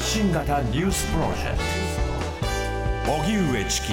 [0.00, 1.58] 発信型ニュースプロジェク
[3.04, 3.12] ト。
[3.12, 3.88] 荻上チキ。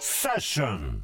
[0.00, 1.02] セッション。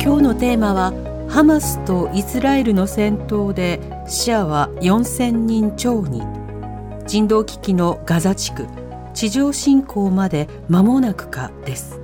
[0.00, 0.92] 今日のテーマは
[1.28, 6.22] ハマスとイスラエルの戦闘で死者は4000人超に。
[7.08, 8.68] 人道危機のガザ地区。
[9.12, 12.00] 地上侵攻まで間もなくかです。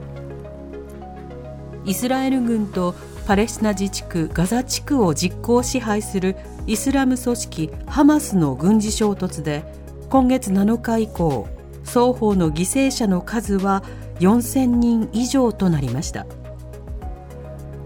[1.85, 2.95] イスラエル軍と
[3.27, 6.37] パレスチナ自治区ガザ地区を実効支配する
[6.67, 9.65] イスラム組織ハマスの軍事衝突で
[10.11, 11.49] 今月7日以降
[11.85, 13.83] 双方の犠牲者の数は
[14.21, 16.27] 4000人以上となりました。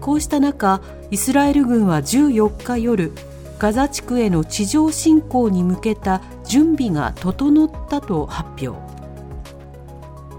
[0.01, 3.11] こうした中イスラエル軍は14日夜
[3.59, 8.79] ガザ地区への地上侵攻に向けた準備が整ったと発表。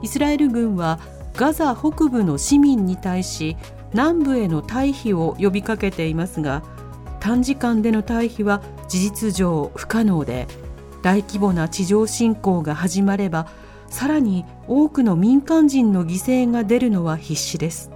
[0.02, 1.00] イスラエル軍は
[1.34, 3.56] ガザ北部の市民に対し
[3.92, 6.62] 南部への退避を呼びかけていますが
[7.20, 10.46] 短時間での退避は事実上不可能で
[11.02, 13.48] 大規模な地上侵攻が始まれば
[13.88, 17.90] さらに多くの民間人の犠牲が出るのは必至です。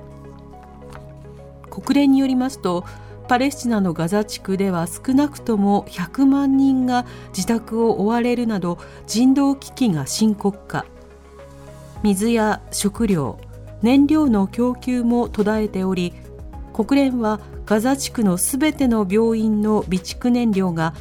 [1.71, 2.85] 国連によりますと
[3.29, 10.85] パレスチナのガザ地区では少なくとも100万人が自宅を追われるなど人道危機が深刻化。
[12.03, 13.39] 水や食料
[13.83, 16.13] 燃料の供給も途絶えており
[16.73, 20.95] 国連はガザ地区のすべての病院の備蓄燃料が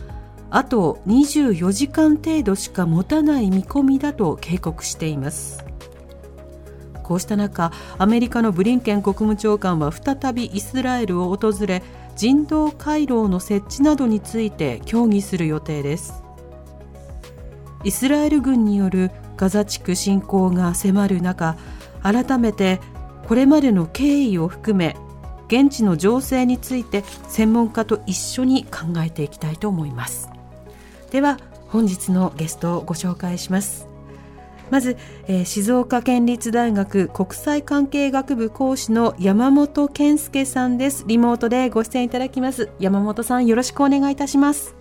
[0.50, 5.64] あと24時間程度しか持たない見込みだと警告しています。
[7.04, 11.82] こうした中アメリカのブリンケン国務長官は再びイスラエルを訪れ
[12.16, 16.24] 人道回廊の設置などについて協議する予定です。
[17.84, 21.58] イスラエル軍によるガザ地区侵攻が迫る中
[22.04, 22.80] 改めて
[23.28, 24.96] これまでの経緯を含め
[25.48, 30.30] 現地の情勢について専門家と一緒に考えていきたいと思います。
[31.12, 33.88] では本日のゲストをご紹介します。
[34.70, 34.96] まず、
[35.28, 41.04] えー、静岡県立大学国際関係学部講師の山本健介さんです。
[41.08, 42.70] リモートでご出演いただきます。
[42.80, 44.74] 山本さんよろしくお願いいたします。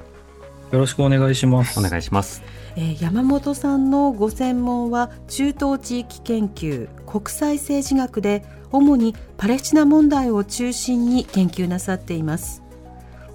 [0.70, 1.78] よろしくお願いします。
[1.81, 8.42] お願いしますえー、山本さんのご専門は中東地域研究国際政治学で
[8.72, 12.62] 主にパレスチナ問題を中心に研究なさっています。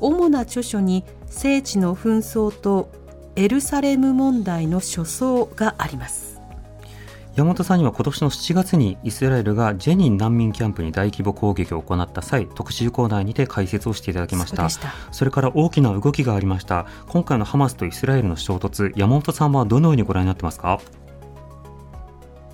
[0.01, 2.89] 主な著書に聖地の紛争と
[3.35, 6.34] エルサレム問題の書相があります。
[7.35, 14.69] 山本さんには今年の7月にイスラエルがジェニン難民キャンプに大規模攻撃を行った際特集コーナーにて解説をしていただきました。
[15.11, 16.85] それから大きな動きがありました。
[17.09, 20.79] 今回のハマスとイスラエルの衝突山本さんはどのようにご覧になってますか？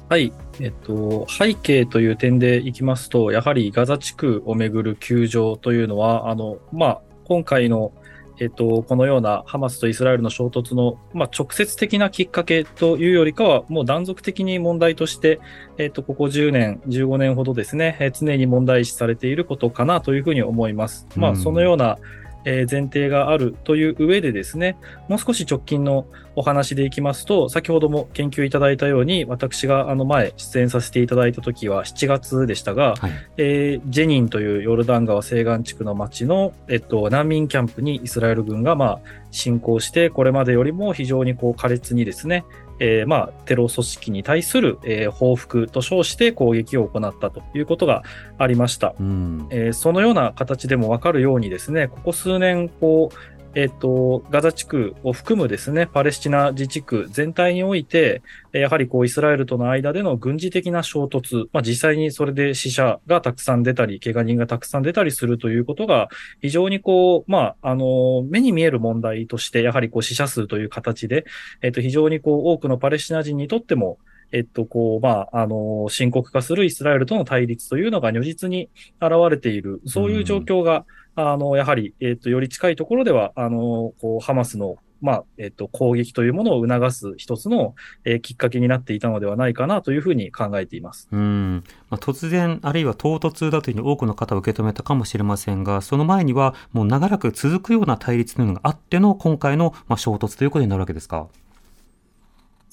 [0.10, 7.94] はい、えっと、背景という点でいきますと、やはりガザ地区をめぐる窮状というのは、あのまあ、今回の
[8.42, 15.40] えっと、このようなハマスとイスラエルの衝突の、まあ、直接的なきっかけというよりかは、もう断続的に問題として、
[15.78, 21.08] えっと、ここ10年、15年ほどですね、え常に問題視されていることかなというふうに思います。
[21.16, 22.00] まあ、そのような、
[22.46, 39.00] え前提があるという上でですね、もう少し直近のお話でいきますと、先ほども研究いただいたように、私があの前出演させていただいた時は7月でしたが、はい、えー、ジェニンというヨルダン川西岸地区の町の、えっと、難民キャンプにイスラエル軍がまあ
[39.32, 42.46] 侵攻して、これまでよりも非常にこう苛烈にですね、
[42.84, 48.02] えー、まあ、テロ組織に対する、えー、報復と称して攻撃を行ったということが
[48.40, 48.96] ありました。
[49.00, 53.16] うん、えー、そのような形でもわかるようにですね、ここ数年、こう、
[53.54, 58.22] えっ、と、ガザ地区を含むですね、パレスチナ自治区全体において、
[58.54, 66.08] やはりこう、イスラエルとの間での軍事的な衝突、まあ実際にそれで死者がたくさん出たり、怪我人がたくさん出たりするということが、
[66.42, 71.26] 非常にこう、まあ、あの、目に見える問題として、やはりこう、死者数という形で、
[71.62, 73.98] えっ、と、非常にこう、多くのパレスチナ人にとっても、
[74.32, 78.70] えっと、こう、まあ、あの、深刻化するイスラエルとの対立というのが如実に
[79.02, 80.86] 現れている、そういう状況が、
[81.16, 87.74] あの、やはり、えっと、より近いところでは、あの、こう、ハマスのまあ、えっと、攻撃というものを促す一つの、
[88.06, 91.08] えー、きっかけになっていたのではないかなというふうに考えています。
[91.12, 91.64] うん。
[91.90, 101.28] まあ、突然、あるいは唐突だというふうに多くの方は受け止めたかもしれませんが、その前にはもう長らく続くような対立というのがあっての今回の、まあ、衝突ということになるわけですか？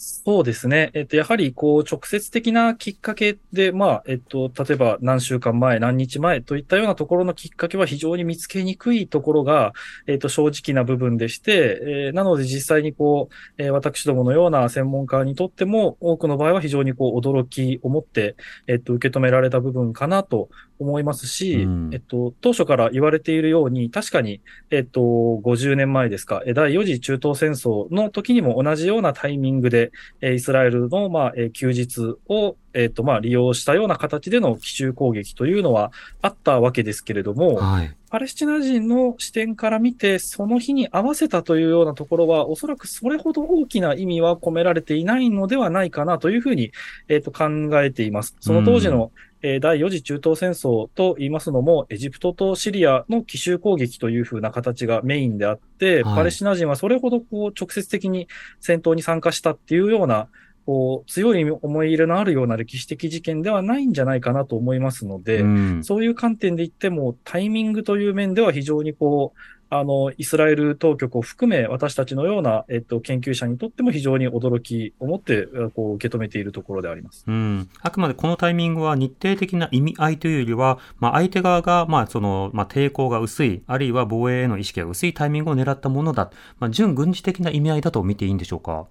[0.00, 0.92] そうですね。
[0.94, 9.72] えっと、やはり、こう、直接的なきっかけで、まあ、えっと、例えば何週間前、何日前といったようなところのきっかけは非常に見つけにくいところが、
[10.06, 18.36] えっと、正直な部分でして、えー、なので実際にこう、えー、私どものような専門家にとっても、多くの場合は非常にこう、驚きを持って、
[18.68, 20.48] えっと、受け止められた部分かなと
[20.78, 24.40] 思いますし、うん、えっと、当初から言われているように、確かに、
[24.70, 29.88] えっと、50年前ですか、第4次中東戦争の時にも同じようなタイミングで、
[30.20, 35.93] えイスラエルの、まあ、え休日を、えっ、と、まあ、利用したような形での奇襲攻撃というのは
[36.23, 46.73] あったわけですけれども、はい、パレスチナ人の視点から見て、その日に合わせたというようなところは、おそらくそれほど大きな意味は込められていないのではないかなというふうに、
[47.08, 47.46] えっ、と、考
[47.82, 48.37] えています。
[48.41, 49.12] その当時の、
[49.43, 58.29] え第4次中東戦争と言いますのも、エジプトとシリアの奇襲攻撃というふうな形がメインであって、はい、パレスチナ人はそれほどこう直接的に
[58.61, 60.29] 戦闘に参加したっていうような、
[60.67, 69.38] こう、強い思い入れのあるような歴史的事件ではないんじゃないかなと思いますので、うん、そういう観点で言っても、タイミングという面では非常にこう、
[69.70, 77.25] あの、イスラエル当局を含め、私たちのような、えっと、研究者にとっても非常に驚きを持って、こう、受け止めているところであります。
[77.26, 77.69] うん。
[77.82, 86.31] あくまでこのタイミングは日程的な意味合いというよりは、まあ、相手側が、まあ、その、まあ、抵抗が薄い、あるいは防衛への意識が薄いタイミングを狙ったものだ。
[86.59, 88.87] まあ、準軍事的な意味合いだと見ていいんでしょうか？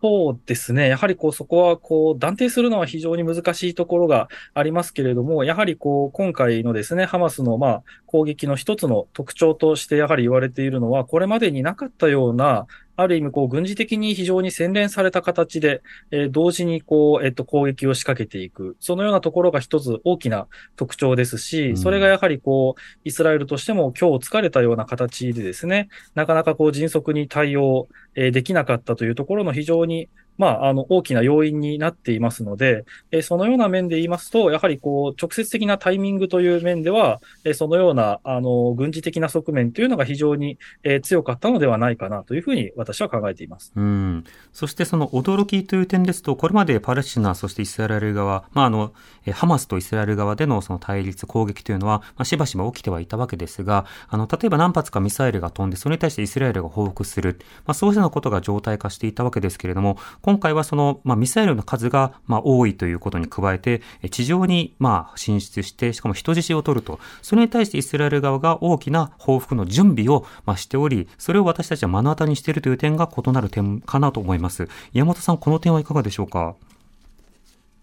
[0.00, 0.88] そうですね。
[0.88, 12.68] やはりこう、そこはこう、断定するのは非常に難しいところがありますけれども、やはりこう、今回のですね、ハマスのまあ、攻撃の一つの特徴としてやはり言われているのは、これまでになかったような、
[13.00, 18.76] ある意味、こう、軍事的に非常に洗練された形で、えー、同時に、こう、えっと、攻撃を仕掛けていく。
[18.80, 27.86] そのようなところが一つ大きな特徴ですし、それがやはり、こう、イスラエルとしても今日疲れたような形でですね、なかなかこう、迅速に対応、
[28.16, 43.72] えー、できなかったというところの非常に、まあ、あの、大きな要因になっていますので、えそのような面で言いますと、やはりこう、直接的なタイミングという面では、えそのような、あの、軍事的な側面というのが非常に、え強かったのではないかなというふうに私は考えています。
[43.74, 44.24] うん。
[44.52, 48.92] そしてその驚きという点ですと、これまでパレスチナ、そしてイスラエル側、まあ、あの、
[49.32, 59.98] ハマスとイスラエル側でのその対立、攻撃というのは、まあ、しばしば起きてはいたわけですが、あの、例えば何発かミサイルが飛んで、それに対してイスラエルが報復する、まあ、そうしたようなことが常態化していたわけですけれども、
[60.28, 63.80] 今回はその、まあ、ミサイルの数が、まあ、多いということに加えて、
[64.10, 67.00] 地上に、まあ、進出して、しかも人質を取ると。
[67.22, 74.68] それに対してイスラエル側が大きな報復の準備を、まあ、しており、それを私たちは目の当たりにしているという点が異なる点かなと思います。
[74.92, 76.56] 山本さん、この点はいかがでしょうか？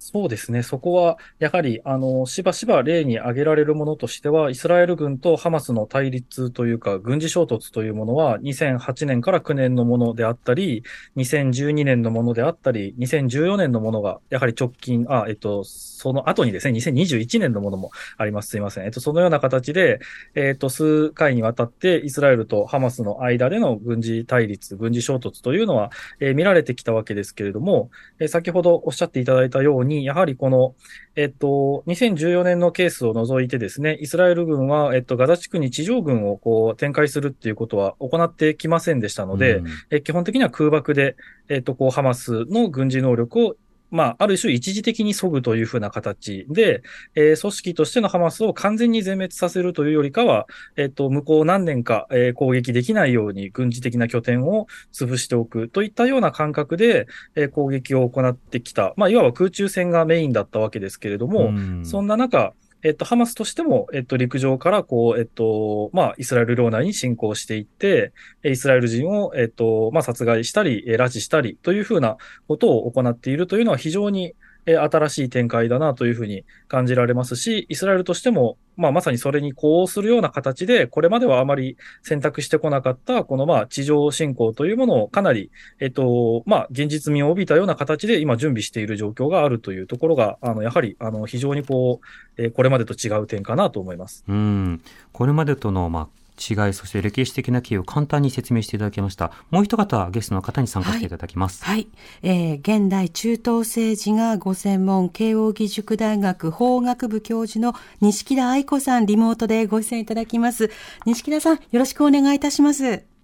[0.07, 0.61] そうですね。
[0.61, 10.83] そこは、やはり、あの、しばしば例に挙げられるものとしては、イスラエル軍とハマスの対立というか、軍事衝突というものは、2008年から9年のものであったり、
[11.17, 18.49] 2012年のものであったり、2014年のものが、やはり直近、あ、えっと、その後にですね、2021年のものもあります。
[18.49, 18.85] すいません。
[18.85, 19.99] えっと、そのような形で、
[20.35, 30.75] えっと、数回にわたって、イスラエルとハマスの間での軍事対立、軍事衝突というのは、えー、見られてきたわけですけれども、えー、先ほどおっしゃっていただいたように、に、やはりこの、
[31.15, 41.15] えっと、2014年のケースを除いてですね、イスラエル軍は、えっと、ガザ地区に地上軍をこう展開するっていうことは行ってきませんでしたので、うん、え基本的には空爆で、
[41.49, 43.55] えっと、こう、ハマスの軍事能力を
[43.91, 46.83] まあ、ある種一時的に削ぐというふうな形で、
[47.15, 58.93] えー、組織としてのハマスを完全に全滅させるというよりかは、えっ、ー、と、向こう何年か、えー、攻撃できないように軍事的な拠点を潰しておくといったような感覚で、え攻撃を行ってきた。
[58.97, 61.51] まあ、いわば空中戦がメインだったわけですけれども、
[61.83, 62.53] そんな中、
[62.85, 68.13] えっと、ハマスとしても、えっと、陸上から、こう、えっと、まあ、イスラエル領内に侵攻していって、
[68.43, 92.01] イスラエル人を、えっと、まあ、殺害したり、拉致したりというふうなことを行っているというのは非常に、え新しい展開だなというふうに感じられますし、イスラエルとしても、まあ、まさにそれに呼応するような形で、これまではあまり選択してこなかった、このまあ、地上侵攻というものをかなり、えっと、まあ、現実味を帯びたような形で今準備している状況があるというところが、あの、やはり、あの、非常にこ
[92.37, 94.25] う、えこれまでと違う点かなと思います。
[94.27, 94.81] うん。
[95.13, 99.31] これまでとの、まあ、違い、そして歴史的な経緯を簡単に説明していただきました。
[99.51, 101.63] もう一方、ゲストの方に参加していただきます。
[101.63, 101.75] はい。
[101.75, 101.87] はい、
[102.23, 110.69] えー、現代中東政治がご専門、慶應義塾大学法学部教授の西田愛子さん、リモートでご出演いただきます。
[111.05, 113.14] 西田さん、よろしくお願いいたします。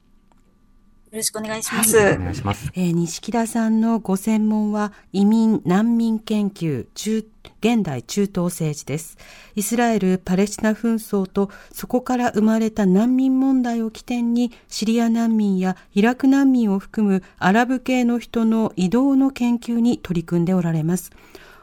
[1.18, 1.98] ろしくお願いします。
[1.98, 2.72] はい、お願いします。
[2.74, 7.26] えー、西田さんのご専門は移民難民研究中
[7.60, 9.18] 現代中東政治です。
[9.56, 21.12] イスラエル・パレスチナ紛争とそこから生まれた難民問題を起点にシリア難民やイラク難民を含むアラブ系の人の移動の研究に取り組んでおられます。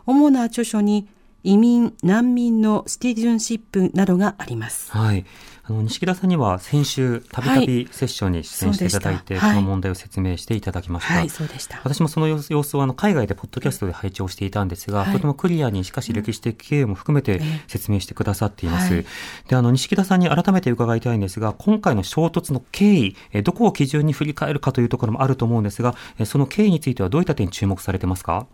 [0.06, 1.08] 主な著書に
[1.44, 4.92] 移民・難民のシティズンシップなどがあります。
[4.92, 5.24] はい。
[5.68, 11.14] あの、西木田さんには先週、たびたびセッションに出演していただいて、はい、この問題を説明していただきました。
[11.14, 11.78] はい、そうでした。
[11.84, 18.94] 私もその様子をあの海外でポッドキャストで拝聴していたんですが、はい、とてもクリアにしかし歴史的経緯も含めて説明してくださっています。
[18.94, 19.06] はい、
[19.48, 25.94] で、あの、西木田さんに改めて伺いたいんですが、今回の衝突の経緯、どこを基準に振り返るかというところもあると思うんですが、
[26.24, 28.46] その経緯についてはどういった点に注目されてますか？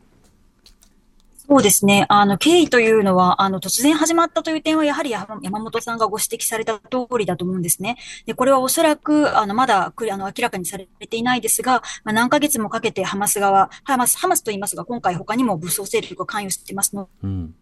[1.47, 2.07] そうですね。
[2.09, 7.99] あの、経緯というのは、あの、突然始まったという点は、やはり山本さんがご指摘された通りだと思うんですね。
[8.25, 17.55] で、これはおそらく、あの、まだ、あの、明らかにされていないですが、まあ、何ヶ月もかけてハマス側、ハマス、ハマスと言いますが、今回他にも武装勢力が関与していますの、うん、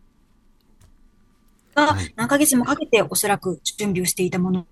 [1.75, 4.67] が、何ヶ月もかけておそらく準備をしていたもの。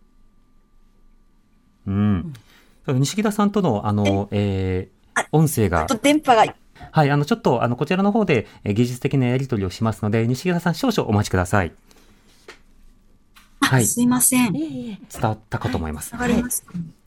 [1.87, 2.33] うん。
[2.87, 5.87] 西木田さんとの、あの、えー、音声が。
[6.03, 6.55] 電波が
[6.93, 11.73] はい、あの、ちょっと、あの、こちらの方で、え技術的なやり取りをしますので、西村さん少々お待ちください。
[13.61, 13.87] はい。
[13.87, 14.53] すいません。
[14.53, 16.13] 伝わったかと思います。
[16.15, 16.73] わ、かりました。
[16.73, 17.00] はい。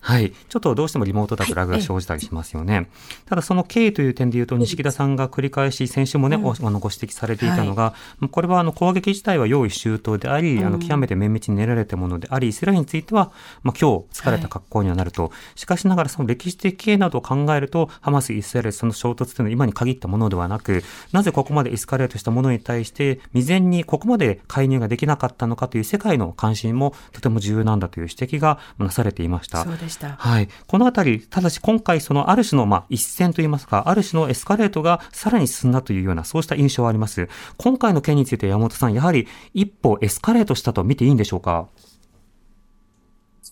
[0.49, 2.75] ちょっとどうしてもリモートだとラグが生じたりしますよね。
[2.75, 2.87] はい、
[3.25, 13.31] ただその経緯という点で言うと、西木田さんが繰り返し、先週もね、うん、あのご指摘されていたのが、はい、これはあの攻撃自体は用意周到であり、うん、あの極めて綿密に練られたものであり、イスラエルについては、
[13.63, 15.23] まあ、今日疲れた格好にはなると。
[15.23, 29.65] はい、しかしながらその歴史的経緯などを考えると、ハマス、イスラエル、その衝突というのは今に限ったものではなく、なぜここまでエスカレートしたものに対して、未然にここまで介入ができなかったのかという世界の関心もとても重要なんだという指摘がなされていました。
[29.93, 30.17] した。
[30.17, 30.49] はい。
[30.67, 37.29] このあたり、ただし今回そのある種のまあ一線といいますか、ある種のエスカレートがさらに進んだというような、そうした印象はあります。
[37.57, 41.69] 今回の件について山本さん、やはり一歩エスカレートしたと見ていいんでしょうか？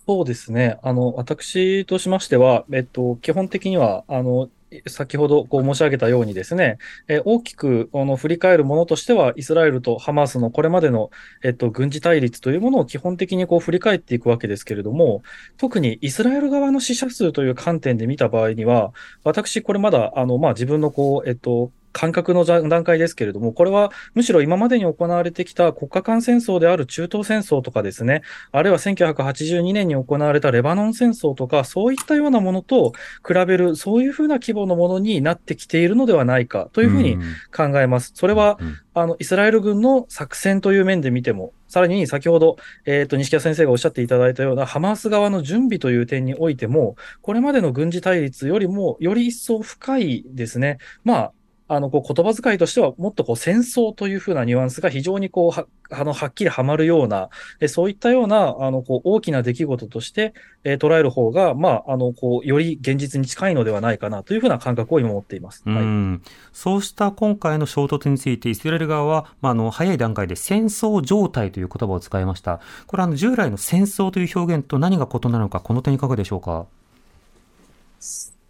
[0.05, 0.79] そうですね。
[0.83, 4.49] あの、私としましては、えっと、基本的には、あの、
[4.87, 11.11] 先ほどこう申し上げたようにですね、えー、大きくあの振り返るものとしては、イスラエルとハマスのこれまでの、
[11.43, 15.23] えっと、軍事対立というものを基本的にこう振り返っていくわけですけれども、
[15.57, 28.21] 特にイスラエル側の死者数という観点で見た場合には、私、これまだ、あの、まあ、自分のこう、えっと、感覚の段階ですけれども、これはむしろ今までに行われてきた国家間戦争である中東戦争とかですね、
[28.51, 32.93] あるいは1982年に行われたレバノン戦争とか、そういったようなものと
[33.25, 37.17] 比べる、そういうふうな規模のものになってきているのではないかというふうに
[37.55, 38.11] 考えます。
[38.15, 38.59] それは、
[38.93, 50.79] あの、イスラエル軍の作戦という面で見ても、さらに先ほど、えっ、ー、と、西木先生がおっしゃっていただいたようなハマス側の準備という点においても、これまでの軍事対立よりもより一層深いですね。
[51.05, 51.33] まあ、
[51.73, 57.29] あの、こう、言葉遣いとしては、もっとこう、戦争というふうなニュアンスが非常にこう、は、あの、はっきりはまるような、
[57.61, 60.33] えそういったような、あの、こう、大きな出来事として、
[60.65, 65.63] え、捉える方が、まあ、あの、こう、より現実に近いのではないかなというふうな感覚を今持っています。
[65.65, 72.59] はい、そうした今回の衝突について、イスラエル側は、まあ、あの、早い段階で戦争状態という言葉を使いました。
[72.87, 76.65] これ、あの、従来の戦争という表現と何が異なるのか、この点いかがでしょうか？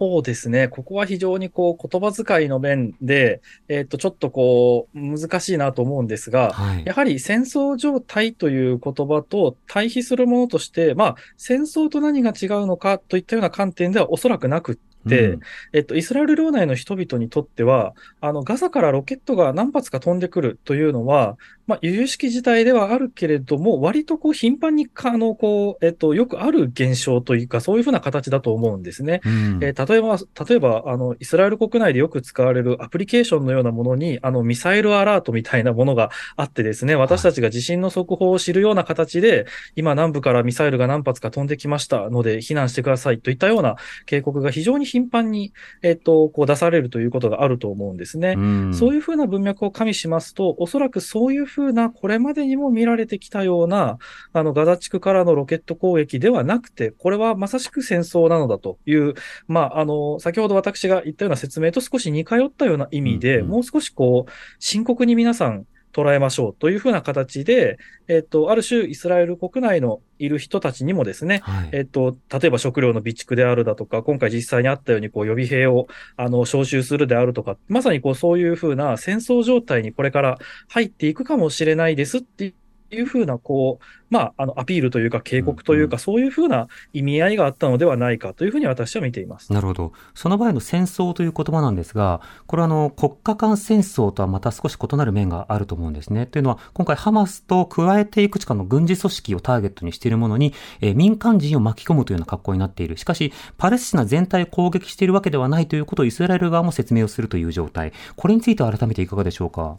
[0.01, 0.67] そうですね。
[0.67, 15.39] ここは非常にこう言葉遣いの面で、えっ、と、ちょっとこう難しいなと思うんですが、はい、やはり戦争状態という言葉と対比するものとして、まあ、戦争と何が違うのかといったような観点ではおそらくなくで、うん、
[15.73, 29.21] えっと、イスラエル領内の人々にとっては、あの、ガザからロケットが何発か飛んでくるというのは、まあ、由々しき事態ではあるけれども、割とこう頻繁に、あの、こう、えっと、よくある現象というか、そういうふうな形だと思うんですね。
[29.25, 48.35] うん、えー、例えば、例えば、あの、イスラエル国内でよく使われるアプリケーションのようなものに、あの、ミサイルアラートみたいなものがあってですね、私たちが地震の速報を知るような形で、今南部からミサイルが何発か飛んできましたので、避難してくださいといったような警告が非常に頻繁に、えっと、こう出されるということがあると思うんですね。
[48.37, 53.97] うん、そういうふうな文脈を加味しますと、おそらくそういうふうな、これまでにも見られてきたような、
[54.33, 59.13] あの、ガザ地区からのロケット攻撃ではなくて、これはまさしく戦争なのだという、
[59.47, 80.37] まあ、あの、先ほど私が言ったような説明と少し似通ったような意味で、うんうん、もう少しこう、深刻に皆さん、捉えましょうというふうな形で、えっと、ある種イスラエル国内のいる人たちにもですね、はい、えっと、例えば食料の備蓄であるだとか、今回実際にあったようにこう予備兵をあの招集するであるとか、まさにこうそういうふうな戦争状態にこれから
[80.69, 82.53] 入っていくかもしれないですって
[82.95, 89.53] いうふうな、こう、まあ、あの、アピールというか警告というか、そういうふうな意味合いがあったのではないかというふうに私は見ています。
[89.53, 89.93] なるほど。
[90.13, 96.25] その場合の戦争という言葉なんですが、これはあの、国家間戦争とはまた少し異なる面があると思うんですね。
[96.25, 102.97] というのは、今回ハマスと加えていくつかの軍事組織をターゲットにしているものに、えー、民間人を巻き込むというような格好になっている。
[102.97, 107.93] しかし、パレスチナ全体を攻撃しているわけではないということをイスラエル側も説明をするという状態。
[108.17, 109.77] これについては改めていかがでしょうか？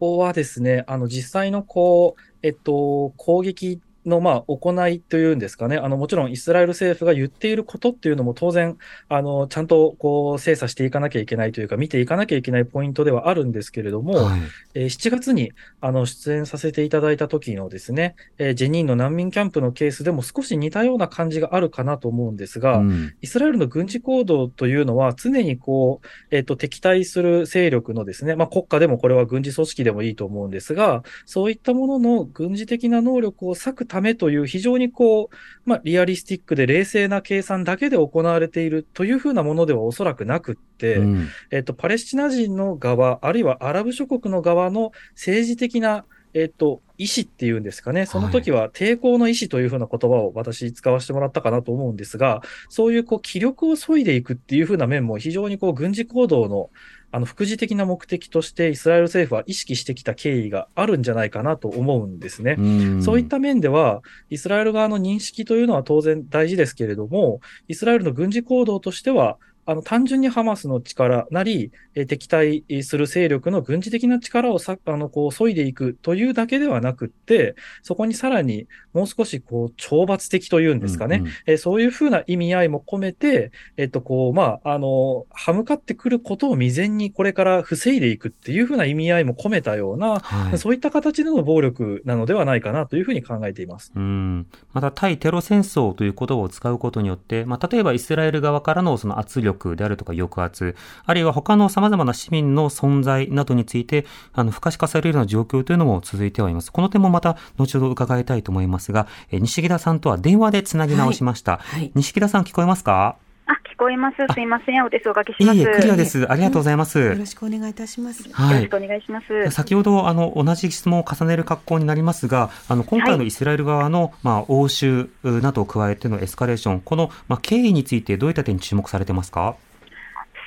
[0.00, 8.76] ここはですね、あの、実際のこう、えっと、攻撃の、まあ、行いというんですかね、あの、もちろんイスラエル政府が言っていることっていうのも当然、
[9.08, 14.40] あの、ちゃんとこう、精査していかなきゃいけないというか、見ていかなきゃいけないポイントではあるんですけれども、はい、
[14.74, 48.06] えー、7月に、あの、出演させていただいた時のですね、えー、ジェニーンの難民キャンプのケースでも少し似たような感じがあるかなと思うんですが、うん、イスラエルの軍事行動というのは、常にこう、えっ、ー、と、敵対する勢力のですね、まあ、国家でもこれは軍事組織でもいいと思うんですが、そういったものの軍事的な能力を割くためという非常常にこう、まあ、リアリスティックで冷静な計算だけで行われているというふうなものではおそらくなくって、うん、えっと、パレスチナ人の側、あるいはアラブ諸国の側の政治的なえっと、意思っていうんですかね。
[48.06, 56.70] その時は抵抗の意思というふうな言葉を私使わせてもらったかなと思うんですが、そういうこう気力を削いでいくっていうふうな面も非常にこう軍事行動の
[57.12, 62.56] あの、副次的な目的としてイスラエル政府は意識してきた経緯があるんじゃないかなと思うんですね。
[62.58, 81.16] うそういった面では、イスラエル側の認識というのは当然大事ですけれども、イスラエルの軍事行動としては、あの、単純にハマスの力なり、え敵対する勢力の軍事的な力をさ、あの、こう、削いでいくというだけではなくって、そこにさらにもう少し、こう、懲罰的というんですかね。
[81.16, 93.92] うんうん、えそういうふうな意味合いも込めて、えっと、こう、まあ、あの、歯向かってくることを未然にこれから防いでいくっていうふうな意味合いも込めたような、はい、そういった形での暴力なのではないかなというふうに考えています。
[93.94, 94.46] うん。
[94.72, 100.74] また、対テロ戦争という言葉を使うことによって、まあ、例えばイスラエル側からのその圧力力であるとか抑圧、
[101.04, 106.72] あるいは他の様々な市民の存在などについて、あの、不可視化されるような状況というのも続いてはいます。
[106.72, 111.58] この点もまた後ほど伺いたいと思いますが、え西木田さんとは電話でつなぎ直しました。
[111.58, 113.16] はいはい、西木田さん聞こえますか？
[113.18, 113.29] あ、
[113.72, 114.16] 聞こえます。
[114.32, 114.84] すいません。
[114.84, 115.56] お手数おかけします。
[115.56, 116.30] いえいえ、クリアです。
[116.30, 116.98] ありがとうございます。
[116.98, 118.30] よろしくお願いいたします。
[118.32, 119.50] はい、よろしくお願いします。
[119.50, 129.56] 先ほど、あの、同じ質問を重ねる格好になりますが、あの、今回のイスラエル側の、はい、まあ、欧州などを加えてのエスカレーション、この、まあ、経緯についてどういった点に注目されてますか？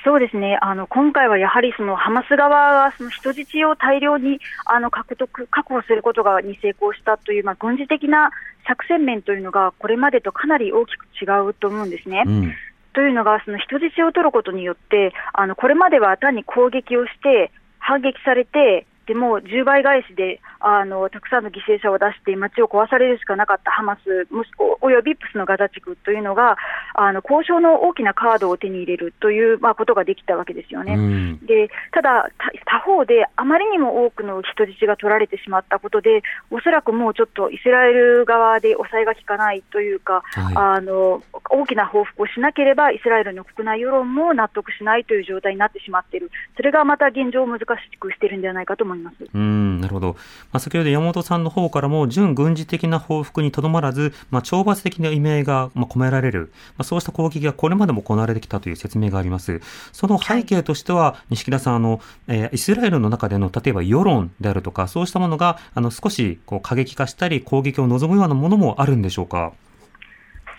[0.04, 8.30] そうですね、あの今回はやはりそのハマス側がその人質を大量にあの獲得確保することがに成功したという、まあ、軍事的な
[8.68, 12.22] 作戦面というのが、これまでとかなり大きく違うと思うんですね。
[12.26, 12.52] うん
[12.94, 26.56] というのが、その人質を取ることによって、あのこれまでは単に攻撃をして、反撃されて、でも10倍返しであのたくさんの犠牲者を出して街を壊されるしかなかったハマスもしおよびプスのガザ地区というのが
[26.94, 31.38] あの交渉の大きなカードを手に入れるという、まあ、ことができたわけですよね。
[31.42, 32.30] でただ
[32.66, 47.66] 他方であまりにも多くの人質が取られてしまったことでおそらくもうちょっとイスラエル側で抑えが効かないというか、はい、あの大きな報復をしなければイスラエルの国内世論も納得しないという状態になってしまっているそれがまた現状を難し
[47.98, 48.93] くしているんではないかと思います。
[49.34, 50.14] うんなるほど、
[50.52, 59.60] まあ、先ほど山本さんの方からも、準軍事的な報復にとどまらず、まあ、懲罰的な意味合いが込められる、まあ、そうした攻撃がこれまでも行われてきたという説明があります。
[59.92, 69.52] その背景としては、西木田さん、あの、えー、イスラエルの中での、例えば世論であるとか、そうしたものが、あの、少し、こう、過激化したり、攻撃を望むようなものもあるんでしょうか？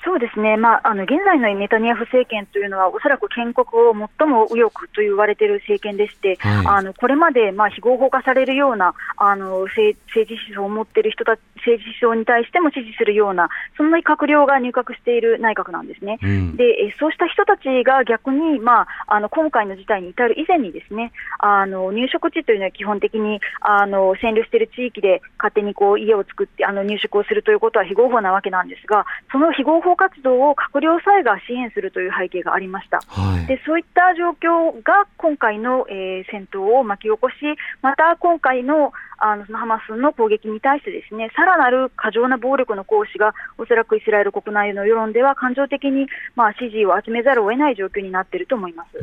[0.05, 16.19] そうですね、まあ、あの現在のネタニヤフ政権というのは、おそらく建国を最も右翼と言われている政権でして、はい、あのこれまで、まあ、非合法化されるようなあの政政治思想を持っている人たち、政治思想に対しても支持するような、そんな閣僚が入閣している内閣なんですね。
[16.21, 37.35] うん、でそうした人たちが逆に、まあ、あの今回の事態に至る以前にですね、あの入植地というのは基本的にあの占領している地域で勝手にこう家を作ってあの入植をするということは非合法なわけなんですが、その非合法活動を閣僚さえが支援するという背景がありました、はい、でそういった状況が今回の、えー、戦闘を巻き起こし、
[37.81, 48.99] また今回のあのそのハマスの攻撃に対してですねさらなる過剰な暴力の行使がおそらくイスラエル国内の世論では感情的に、まあ、支持を集めざるを得ない状況になっていると思います。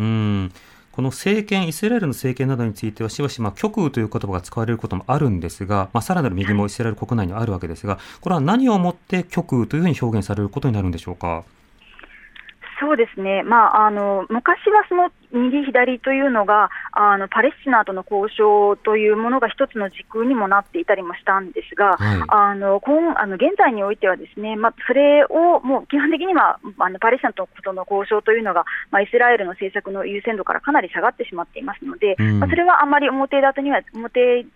[0.93, 11.45] この政権、イスラエルの政権などについては、しばしば極右という言葉が使われることもあるんですが、まあ、さらなる右もイスラエル国内にあるわけですが、これは何をもって極右というふうに表現されることになるんでしょうか？
[12.79, 34.47] そうですね、まあ、あの昔はその右、左というのがあのパレスチナとの交渉というものが一つの軸にもなっていたりもしたんですが、はい、あの今あの現在においてはですね、まあ、それをもう基本的にはあのパレスチナとの交渉というのが、まあ、イスラエルの政策の優先度からかなり下がってしまっていますので、うん、まあ、それはあまり表立てには表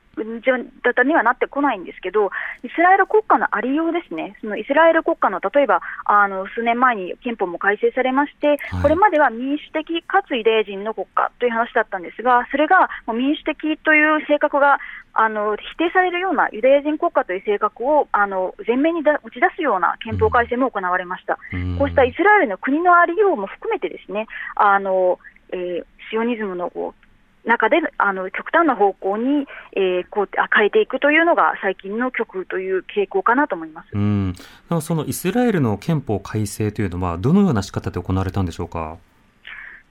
[0.82, 2.30] 方にはなってこないんですけど、
[2.62, 14.78] イスラエル国家のありようですね、そのイスラエル国家の例えばあの数年前に憲法も改正されまして、これまでは民主的かつユダヤ人の国家という話だったんですが、それが民主的という性格が
[15.12, 21.38] あの否定されるようなユダヤ人国家という性格をあの前面に打ち出すような憲法改正も行われました。
[21.52, 25.18] うん、こうしたイスラエルの国のありようも含めてですね、あの
[25.52, 27.05] えー、シオニズムのこう
[27.46, 34.34] 中であの極端な方向に、えー、こう変えていくというのが最近の極右という傾向かなと思いますうん
[34.82, 38.98] そのイスラエルの憲法改正というのは、どのような仕方で行われたんでしょうか？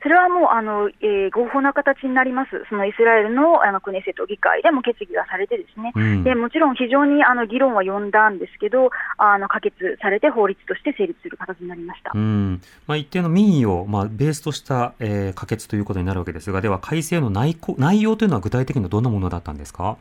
[0.06, 12.62] それはもうあの、えー、合法な形になります、そのイスラエルのあのクネセット議会でも決議がされて、ですね、うん、でもちろん非常にあの議論は呼んだんですけど、あの可決されて法律として成立する形になりました、うん。
[12.86, 19.98] まあ、一定の民意を、まあ、ベースとした、えー、可決ということになるわけですが、では改正の内内容というのは具体的にはどんなものだったんですか？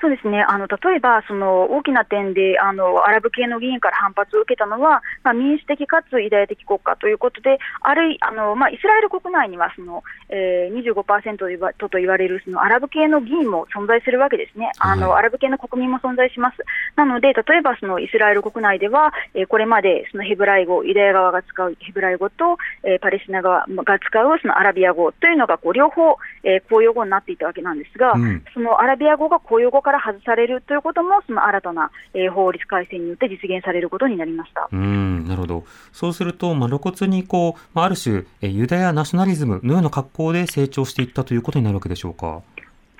[0.00, 16.58] そうですね、あの例えばその大きな点であのアラブ系の議員から反発を受けたのは、まあ、民主的かつユダヤ的国家ということで、あるいあの、まあ、イスラエル国内にはその、えー、25%とと言われるそのアラブ系の議員も存在するわけですね、あの、はい、アラブ系の国民も存在します。
[16.96, 42.42] なので、例えばそのイスラエル国内では、えー、これまでそのヘブライ語、ユダヤ側が使うヘブライ語と、えー、パレスチナ側が使うそのアラビア語というのがこう両方、えー、公用語になっていたわけなんですが、うん、そのアラビア語が公用語から外されるということも、その新たな、えー、法律改正によって実現されることになりましたうんなるほど、そうすると、まあ、露骨にこうま、ある種、ユダヤナショナリズムのような格好で成長していったということになるわけでしょうか？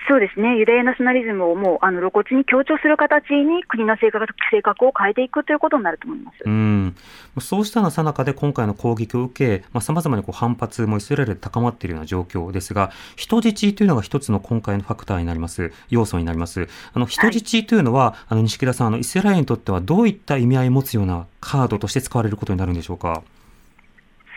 [0.09, 6.43] そうですね、ユダヤナショナリズムをもうあの露骨に強調する形に国の性格性格を変えていくということになると思います。
[6.45, 6.95] うん。
[7.41, 16.69] そうしたのさなかで今回の攻撃を受け、さまざ、まにこう反発もイスラエルで高まっているような状況ですが、人質というのが一つの今回のファクターになります、要素になります。
[16.93, 23.23] あの人質というのは、はい、あの西木田さんあの、イスラエルにとってはどういった意味合いを持つようなカードとして使われることになるんでしょうか？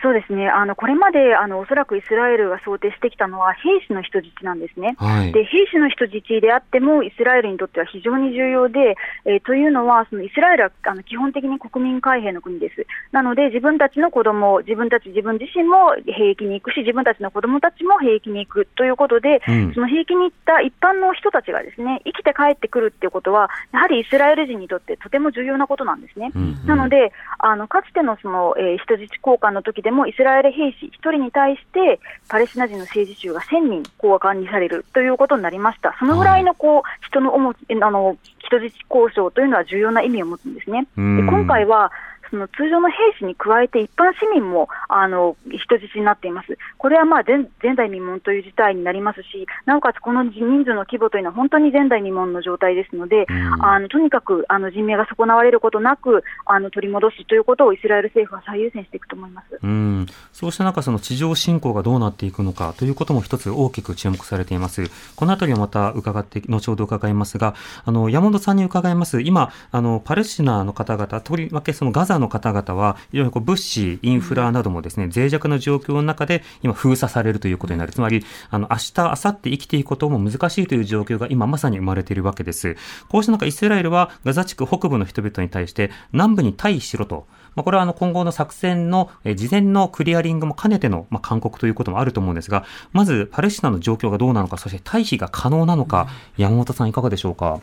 [0.01, 26.31] そうですね、あのこれまであのおそらくイスラエルが想定してきたのは兵士の人質なんですね、はい、で兵士の人質であってもイスラエルにとっては非常に重要で、えー、というのは、そのイスラエルはあの基本的に国民海兵の国です、なので自分たちの子供自分たち自分自身も兵役に行くし、自分たちの子供たちも兵役に行くということで、うん、その兵役に行った一般の人たちがですね生きて帰ってくるっていうことは、やはりイスラエル人にとってとても重要なことなんですね。
[26.33, 35.95] うんうん、なのであのかつてのその、えー、人質交換の時でもイスラエル兵士1人に対してパレスチナ人の政治中が1000人こう管理されるということになりました。
[35.99, 40.87] そのぐらいのこう人の重あの人質交渉というのは重要な意味を持つんですね。
[40.95, 41.91] で今回は
[42.31, 46.57] その通常の兵士に加えて一般市民もあの人質になっています。
[46.77, 53.27] これはまあ前前代未聞という事態になりますし、なおかつこの人数の規模というのは本当に前代未聞の状態ですので、
[53.59, 59.59] あのとにかくあの人命が損なわれることなくあの取り戻すということをイスラエル政府は最優先していくと思います。
[59.61, 64.83] うんそうした中、その地上侵攻がどうなっていくのかということも一つ大きく注目されています。
[65.15, 69.21] このあたりはまた伺って、後ほど伺いますが、あの山本さんに伺います。
[69.21, 77.91] 今、あのパレスチナの方々、とりわけそのガザの方々は、非常にこう物資、インフラなどもですね、脆弱な状況の中で今封鎖されるということになる。
[77.91, 82.77] つまり、あの、明日、明後日生きていくことも難しいという状況が今まさに生まれているわけです。
[83.09, 87.25] こうした中、イスラエルはガザ地区北部の人々に対して南部に退避しろと。
[87.55, 96.07] まあ、これはあの今後の作戦の事前のクリアリングも兼ねてのまあ勧告ということもあると思うんですが、まずパレスチナの状況がどうなのか、そして退避が可能なのか、
[96.37, 97.59] 山本さんいかがでしょうか？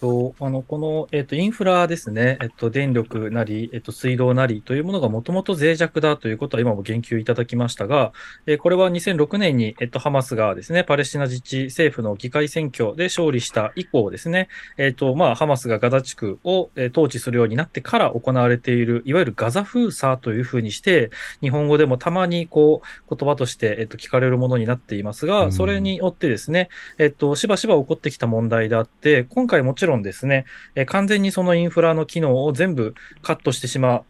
[0.00, 8.12] と、あの、この、えっと、インフラですね、えっと、電力なり、えっと、水道なりというものがもともと脆弱だということは今も言及いただきましたが、
[8.46, 34.02] えこれは2006年に、えっと、ハマスがですね、パレスチナ自治政府の議会選挙で勝利した以降ですね、えっと、まあ、ハマスがガザ地区を、え統治するようになってから行われている、いわゆるガザ封鎖というふうにして、日本語でもたまに、こう、言葉として、えっと、聞かれるものになっていますが、それによってですね、えっと、しばしば起こってきた問題であって、今回もちろんですね、え完全にそのインフラの機能を全部カットしてしまっ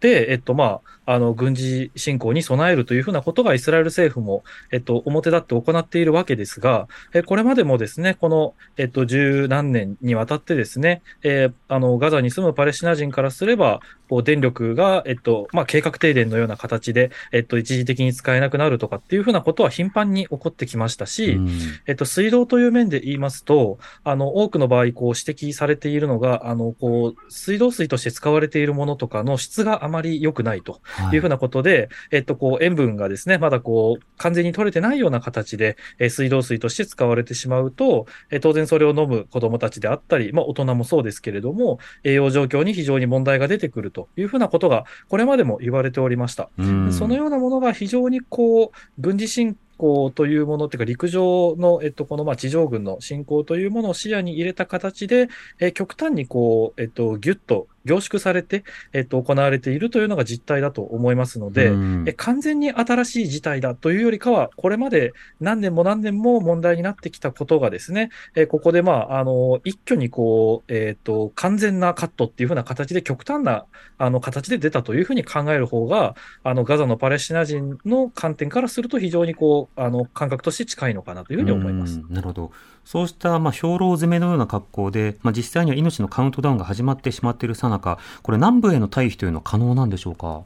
[0.00, 4.42] て、えっと、まあ、あの、軍事侵攻に備えるというふうなことがイスラエル政府も、
[4.72, 13.80] えっと、表立って行っているわけですが、えこれまでもですね、この、えっと、十何年にわたってですね、えー、あの、ガザに住むパレスチナ人からすれば、
[14.12, 21.40] こう電力が、えっと、まあ、計画停電のような形で、えっと、一時的に使えなくなるとかっていうふうなことは頻繁に起こってきましたし、
[21.86, 31.16] えっと、水道という面で言いますと、あの、多くの場合、こう、指摘されているのが、あの、こう、水道水として使われているものとかの質があまり良くないとい。
[31.16, 46.50] うふうなことで、はい、えっと、こう、塩分がですね、まだこう、完全に取れてないような形で、え水道水として使われてしまうと、え当然それを飲む子供たちであったり、まあ、大人もそうですけれども、栄養状況に非常に問題が出てくるというふうなことが、これまでも言われておりました。
[46.90, 61.72] そのようなものが非常にこう、軍事侵攻というものというか、陸上の、えっと、このまあ地上軍の侵攻というものを視野に入れた形で、え極端にこう、えっと、ぎゅっと凝縮されて、えっと、行われているというのが実態だと思いますので、
[62.06, 73.66] え完全に新しい事態だというよりかは、これまで何年も何年も問題になってきたことがですね、えここで、まあ、あの、一挙にこう、えっ、と、完全なカットっていうふうな形で極端な、
[73.98, 82.00] あの、形で出たというふうに考える方が、あの、ガザのパレスチナ人の観点からすると非常にこう、あの、感覚として近いのかなというふうに思います。
[82.08, 82.52] なるほど。
[82.84, 90.42] そうしたまあ兵糧攻めのような格好で、まあ、実際には命のカウントダウンが始まってしまっているさなか、これ、南部への退避というのは可能なんでしょうか？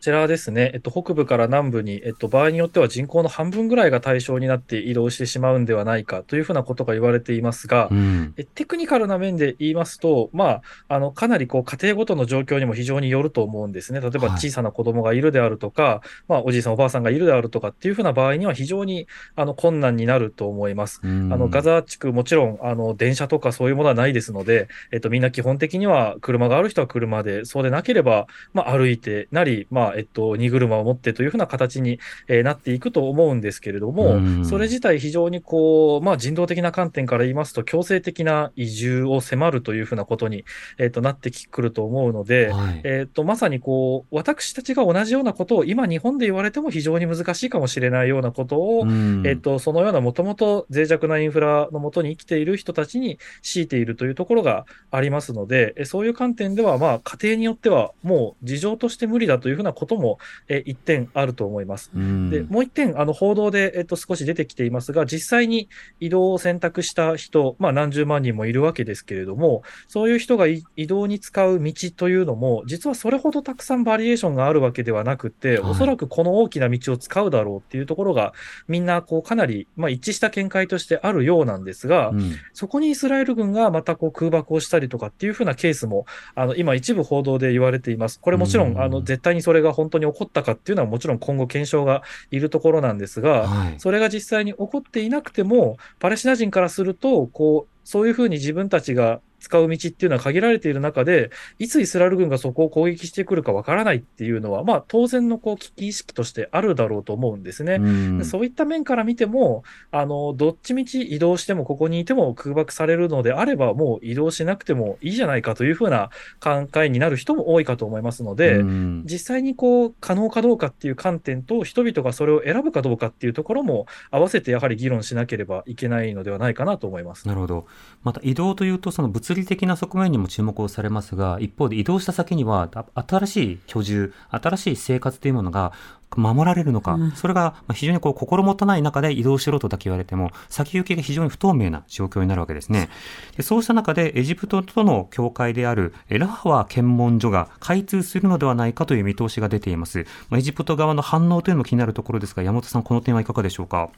[0.00, 14.00] こちらですね、えっと、北部から南部に、えっと、場合によっては人口の半分ぐらいが対象になって移動してしまうんではないかというふうなことが言われていますが、うん、テクニカルな面で言いますと、まあ、あの、かなりこう、家庭ごとの状況にも非常によると思うんですね。
[14.00, 21.02] 例えば小さな子供がいるであるとか、はい、まあ、おじいさんおばあさんがいるであるとかっていうふうな場合には非常に、あの、困難になると思います。
[21.04, 31.98] うん、あの、ガザ地区もちろん、あの、電車とかそういうものはないですので、えっと、みんな基本的には車がある人は車で、そうでなければ、まあ、歩いてなり、まあ、えっと、荷車車を持ってというふうな形に、
[32.28, 40.44] えなっていくと思うんですけれども、それ自体非常にこう、まあ、人道的な観点から言いますと、強制的な移住を迫るというふうなことに、
[40.78, 61.90] えー、となってくると思うので、はい、えー、とまさにこう、私たちが同じようなことを今日本で言われても非常に難しいかもしれないようなことを、えー、とそのようなもともと脆弱なインフラのもとに生きている人たちに強いているというところがありますので、そういう観点では、まあ、家庭によってはもう事情として無理だというふうなことも、え一点あると思います。
[61.94, 78.34] で、もう一点、あの、報道で、えっと、少し出てきていますが、実際に移動を選択した人、まあ、何十万人もいるわけですけれども、そういう人が移動に使う道というのも、実はそれほどたくさんバリエーションがあるわけではなくて、はい、おそらくこの大きな道を使うだろうっていうところが、
[78.68, 88.20] みんな、こう、かなり、まあ、一致した見解としてあるようなんですが、うん、そこにイスラエル軍がまたこう空爆をしたりとかっていうふうなケースも、あの、今一部報道で言われています。
[88.20, 107.74] これもちろん、あの、絶対にそれが本当に起こったかっていうのはもちろん今後検証がいるところなんですが、はい、それが実際に起こっていなくても、パレスチナ人からすると、こう、そういうふうに自分たちが使う道っていうのは限られている中で、いつイスラエル軍がそこを攻撃してくるかわからないっていうのは、まあ当然のこう危機意識としてあるだろうと思うんですね。
[108.20, 118.62] うそういった面から見ても、あの、どっちみち移動してもここにいても空爆されるのであれば、もう移動しなくてもいいじゃないかというふうな考えになる人も多いかと思いますので、
[119.04, 127.26] 実際にこう可能かどうかっていう観点と、人々がそれを選ぶかどうかっていうところも合わせてやはり議論しなければいけないのではないかなと思います。
[127.26, 127.66] なるほど。
[128.02, 135.72] また移動というと、その物理的な側面にも注目をされますが、一方で移動した先には、新しい居住、新しい生活というものが
[136.16, 142.88] 守られるのか、うん、それが非常にこう心もとない中で移動しろとだけ言われても、先行きが非常に不透明な状況になるわけですね。
[143.36, 150.06] でそうした中で、エジプトとの境界であるラファ検問所が開通するのではないかという見通しが出ています。
[150.28, 153.88] まあ、エジプト側の反応というのも気になるところですが、山本さん、この点はいかがでしょうか？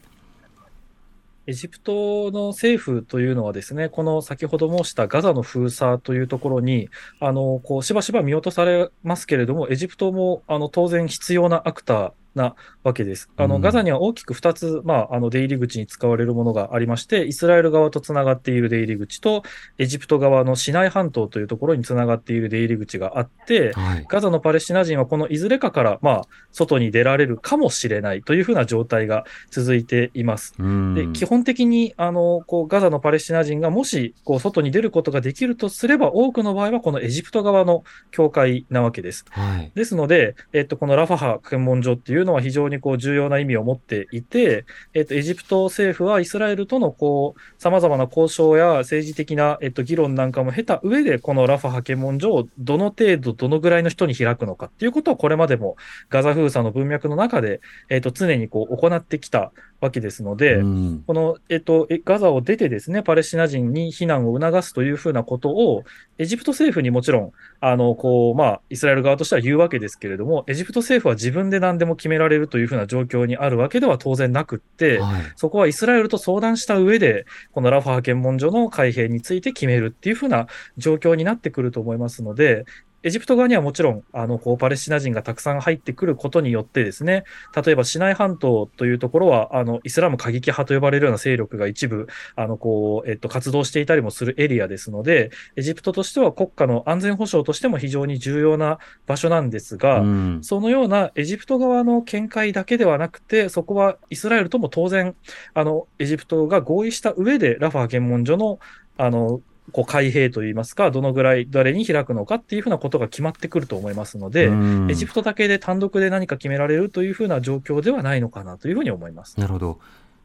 [1.46, 13.30] エジプトの政府というのはですね、この先ほど申したガザの封鎖というところに、あの、こう、しばしば見落とされますけれども、エジプトも、あの、当然必要なアクターなわけです。
[13.36, 19.42] あの、ガザには大きく2つ、まあ、あの、出入り口に使われるものがありまして、イスラエル側とつながっている出入り口と、
[19.78, 30.54] エジプト側のシナイ半島というところにつながっている出入り口があって、はい、ガザのパレスチナ人はこのいずれかから、まあ、外に出られるかもしれないというふうな状態が続いています。
[30.94, 39.24] で、基本的に、あの、こう、ガザのパレスチナ人がもし、こう、外に出ることができるとすれば、多くの場合はこのエジプト側の境界なわけです。
[39.30, 55.76] はい、ですので、えっと、このラファハ検問所っていういうのは非常にこう重要な意味を持っていて、えっと、エジプト政府はイスラエルとのこう、様々な交渉や政治的な、えっと、議論なんかも経た上で、このラファ派遣文書をどの程度、どのぐらいの人に開くのかっていうことをこれまでも
[56.08, 65.82] ガザ封鎖の文脈の中で、えっと、常にこう行ってきたわけですので、うん、この、えっと、ガザを出てですね、パレスチナ人に避難を促すというふうなことを、
[66.18, 67.32] エジプト政府にもちろん、
[67.64, 82.64] あの、こう、まあ、イスラエル側としては言うわけですけれども、エジプト政府は自分で何でも決められるというふうな状況にあるわけでは当然なくって、はい、そこはイスラエルと相談した上で、このラファ派遣文書の開閉について決めるっていうふうな状況になってくると思いますので、
[83.02, 87.24] エジプト側にはもちろん、あの、こう、パレスチナ人がたくさん入ってくることによってですね、
[87.64, 105.16] 例えばシナイ半島というところは、あの、イスラム過激派と呼ばれるような勢力が一部、あの、こう、えっと、活動していたりもするエリアですので、エジプトとしては国家の安全保障としても非常に重要な場所なんですが、うん、そのようなエジプト側の見解だけではなくて、そこはイスラエルとも当然、
[105.54, 108.58] あの、エジプトが合意した上で、ラファ検問所の、
[108.96, 114.50] あの、こう開閉といいますか、どのぐらい誰に開くのかっていうふうなことが決まってくると思いますので、
[114.90, 119.38] エジプトだけで単独で何か決められるというふうな状況ではないのかなというふうに思います。
[119.38, 119.78] なるほど。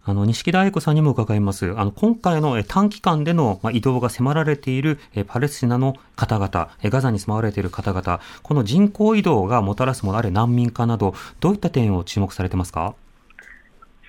[0.10, 1.74] あの、西木田愛子さんにも伺います。
[1.78, 12.96] あの、今回の短期間での移動が迫られているパレスチナの方々、ガザに住まわれている方々、この人口移動がもたらすものあれ難民化など、どういった点を注目されてますか？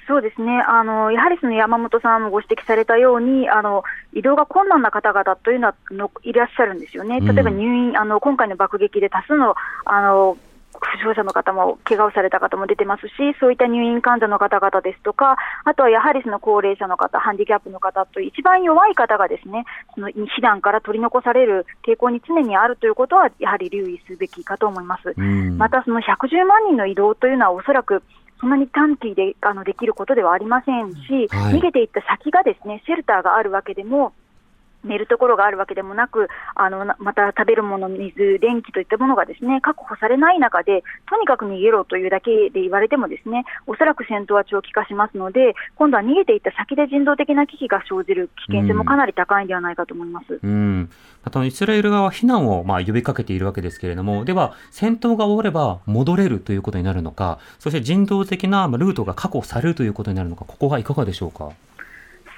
[0.08, 10.38] そうですね、あのやはりその山本さんもご指摘されたように、あの移動が困難な方々というのはのいらっしゃるんですよね、例えば入院、うん、あの今回の爆撃で多数のあの
[10.80, 25.14] 負傷者の方も、怪我をされた方も出てますし、そういった入院患者の方々ですとか、あとはやはりその高齢者の方、ハンディキャップの方と一番弱い方がですね、その避難から取り残される傾向に常にあるということは、やはり留意すべきかと思います。
[25.56, 28.02] また、その110万人の移動というのは、おそらく
[28.40, 34.12] そんなに短期であのできることではありませんし、はい、逃げていった先がですねシェルターがあるわけでも、
[34.84, 50.38] 寝るところがあるわけでもなく、あのまた食べるもの、水、電気といったものがですね確保されない中で、とにかく逃げろというだけで言われても、ですねおそらく戦闘は長期化しますので、今度は逃げていった先で人道的な危機が生じる危険性もかなり高いんではないかと思います。
[50.42, 50.90] うん、
[51.44, 61.50] イスラエル側は避難をまあ呼びかけているわけですけれども、では、戦闘が終われば戻れるということになるのか、そして人道的なルートが確保されるということになるのか、ここはいかがでしょうか？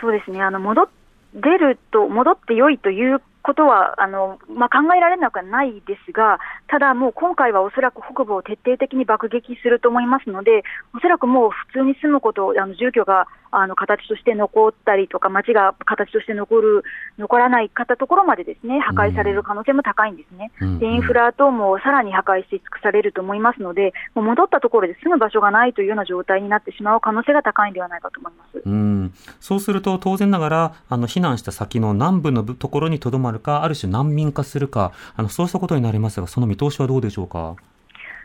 [0.00, 0.88] そうですねあの戻っ
[1.35, 10.62] 出ると、戻って良いということはあの、まあ、考えられなくはないですが、ただもう今回はおそらく北部を徹底的に爆撃すると思いますので、
[10.94, 16.85] おそらくもう普通に住むこと、あの住居があの形として残ったりとか、街が形として残る、
[17.18, 28.62] 残らないかったところまでですね破壊される可能性も高いんですね、うん、でインフラ等もさらに破壊し尽くされると思いますので、もう戻ったところで住む場所がないというような状態になってしまう可能性が高いんではないかと思います。
[28.64, 29.12] うん。
[29.40, 37.57] そうすると、当然ながら、あの避難した先の南部のところにとどまるか、ある種難民化するか、あのそうしたことになりますが、その見通しはどうでしょうか？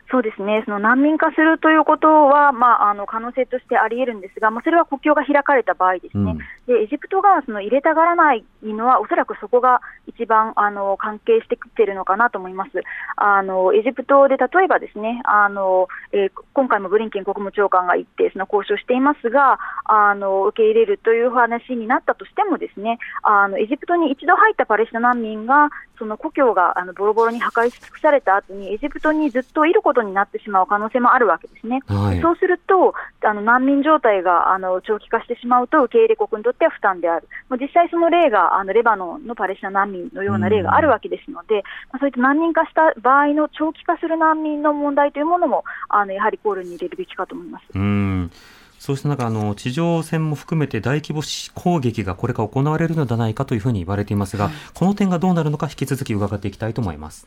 [0.08, 12.70] そうですね、その難民化するということは、まあ、あの可能性としてあり得るんですが、まあ、それは国境が開かれた場合ですね、うん、でエジプトがその入れたがらないのは、おそらくそこが一番あの関係してきているのかなと思います。
[13.16, 31.80] あのエジプトで例えばですねあの、えー、今回もブリンケン国務長官が行って、その交渉していますが、あの受け入れるという話になったとしても、ですねあのエジプトに一度入ったパレスチナ難民が、その故郷があのボロボロに破壊し尽くされた後に、エジプトにずっといることことになってしまう可能性もあるわけですね。
[31.86, 32.92] はい、そうすると、
[33.24, 37.28] あの難民状態があの長期化してしまうと、受け入れ国にとっては負担である。
[37.48, 47.64] まあ、実際その例があのレバノンのパレスチナ難民のような例があるわけですので、まあ、そういった難民化した場合の長期化する難民の問題というものも、あのやはり考慮に入れるべきかと思います。
[47.74, 48.30] うん
[48.78, 51.22] そうした中、あの、地上戦も含めて大規模
[51.54, 57.26] 攻撃がこれから行われるのではないかというふうに言われていますが、この点がどうなるのか引き続き伺っていきたいと思います。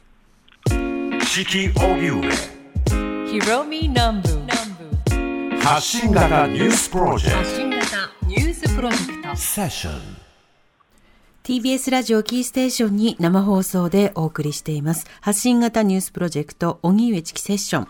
[3.32, 4.30] ひろみ南部。
[5.62, 7.38] 発信型ニュースプロジェクト。
[7.38, 7.86] 発信型
[8.26, 9.36] ニュースプロジェクト。
[9.36, 10.02] セッション
[11.44, 15.06] TBS ラジオキーステーションに生放送でお送りしています。
[15.22, 17.88] 発信型ニュースプロジェクト、荻上チキセッション。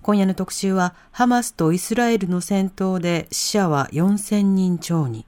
[0.00, 5.26] 今夜の特集は、ハマスとイスラエルの戦闘で死者は4000人超に、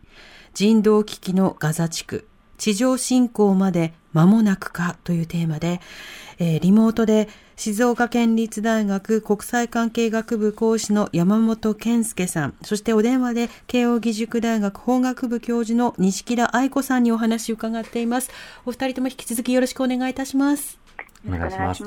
[0.55, 5.81] 人道危機のガザ地区、地上侵攻まで間もなくかというテーマで、
[6.39, 7.29] えー、リモートで
[7.61, 18.31] 静岡県立大学国際関係学部講師の山本健介さん、そしてお電話で慶應義塾大学法学部教授の西木愛子さんにお話を伺っています。
[18.65, 20.79] お二人とも引き続きよろしくお願いいたします。
[21.29, 21.85] お願いします。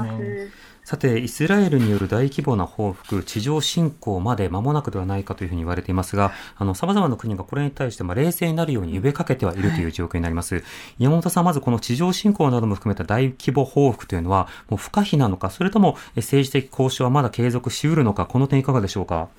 [0.86, 10.62] さて、イスラエルによる大規模な報復、地上侵攻まで間もなくではないかというふうに言われていますが、あの、様々な国がこれに対してま冷静になるように呼びかけてはいるという状況になります。
[11.00, 19.30] 山本さん、まずこの地上侵攻なども含めた大規模報復というのは、もう不可避なのか、それとも政治的交渉はまだ継続しうるのか、この点いかがでしょうか？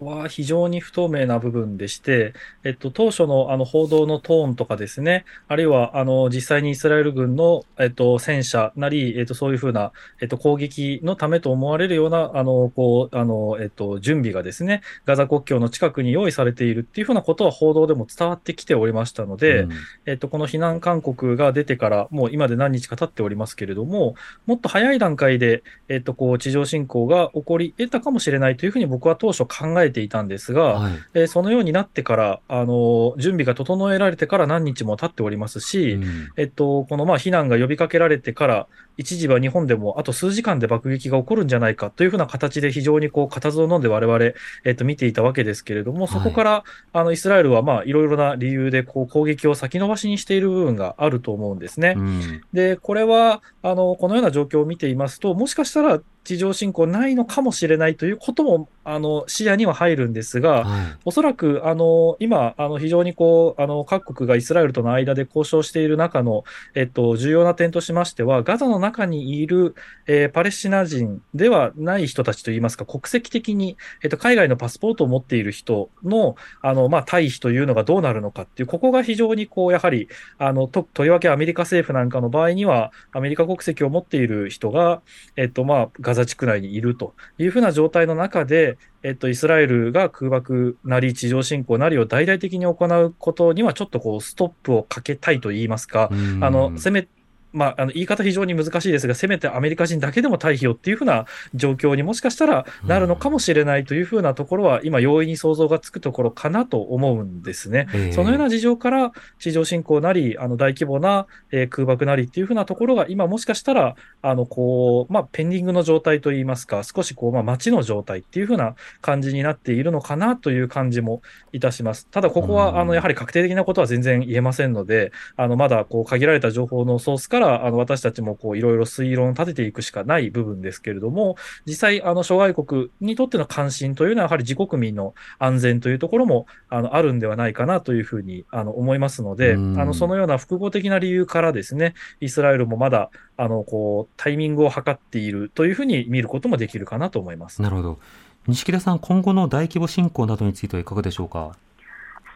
[0.00, 2.32] は非常に不透明な部分でして、
[2.64, 19.72] えっと、当初のあの報道のトーンとかですね、あるいはあの実際にイスラエル軍の、えっと、戦車なり、えっと、そういうふうな、えっと、攻撃のためと思われるような、あの、こう、あの、えっと、準備がですね、ガザ国境の近くに用意されているっていうふうなことは報道でも伝わってきておりましたので、うん、
[20.06, 24.14] えっと、この避難勧告が出てから、もう今で何日か経っておりますけれども、
[24.46, 38.66] もっと早い段階で、えっと、こう、地上侵攻が起こり得たかもしれないというふうに僕は当初考えていたんですが、はい、えー、そのようになってから、あの、準備が整えられてから何日も経っておりますし、うん、えっと、このまあ避難が呼びかけられてから、
[38.96, 44.34] 一時は日本でもあと数時間で爆撃が起こるんじゃないかというふうな形で非常にこう固唾を飲んで我々、
[44.64, 46.62] えっと、見ていたわけですけれども、そこから、はい、
[46.92, 51.94] あの、イスラエルはまあいろいろな理由でこう攻撃を先延ばしにしている部分があると思うんですね。
[51.96, 69.74] うん、で、これは、あの、このような状況を見ていますと、もしかしたら地上侵攻ないのかもしれないということもあの視野には入るんですが、はい、おそらくあの今あの、非常にこうあの各国がイスラエルとの間で交渉している中の、えっと、重要な点としましては、ガザの中にいる、
[70.06, 80.08] えー、パレスチナ人ではない人たちといいますか、国籍的に、えっと、海外のパスポートを持っている人のあの、まあ、退避というのがどうなるのかっていう、ここが非常にこうやはり
[80.38, 85.00] あのととりわけアメリカ政府なんかの場合には、アメリカ国籍を持っている人が、
[85.36, 97.08] えっとまあ、ガザ地区内にいるというふうな状態の中で、えっと、イスラエルが空爆なり地上侵攻なりを大々的に行うことにはちょっとこうストップをかけたいと言いますか、あの、せめ
[97.52, 107.88] まあ、あの言い方非常に難しいですが、せめてアメリカ人だけでも退避をっていうふうな状況にもしかしたらなるのかもしれないというふうなところは、今、容易に想像がつくところかなと思うんですね。
[107.92, 121.22] えー、そのような事情から、地上侵攻なり、あの大規模な、えー、空爆なりっていうふうなところが、今もしかしたら、あのこうまあ、ペンディングの状態といいますか、少しこう、まあ、待ちの状態っていうふうな感じになっているのかなという感じも
[121.52, 122.06] いたします。
[122.10, 131.36] ただ、ここはあのやはり確定的なことは全然言えませんので、あのまだこう限られた情報のソースから、あの私たちちもこういろいろ推論を立てていくしかない部分ですけれども、
[131.66, 147.62] 実際、あの諸外国にとっての関心というのは、やはり自国民の安全というところもあのあるんではないかなというふうにあの思いますので、あのそのような複合的な理由からですね、イスラエルもまだあのこうタイミングを測っているというふうに見ることもできるかなと思います。
[147.62, 147.98] なるほど。
[148.46, 151.56] 西田さん、今後の大規模侵攻などについてはいかがでしょうか？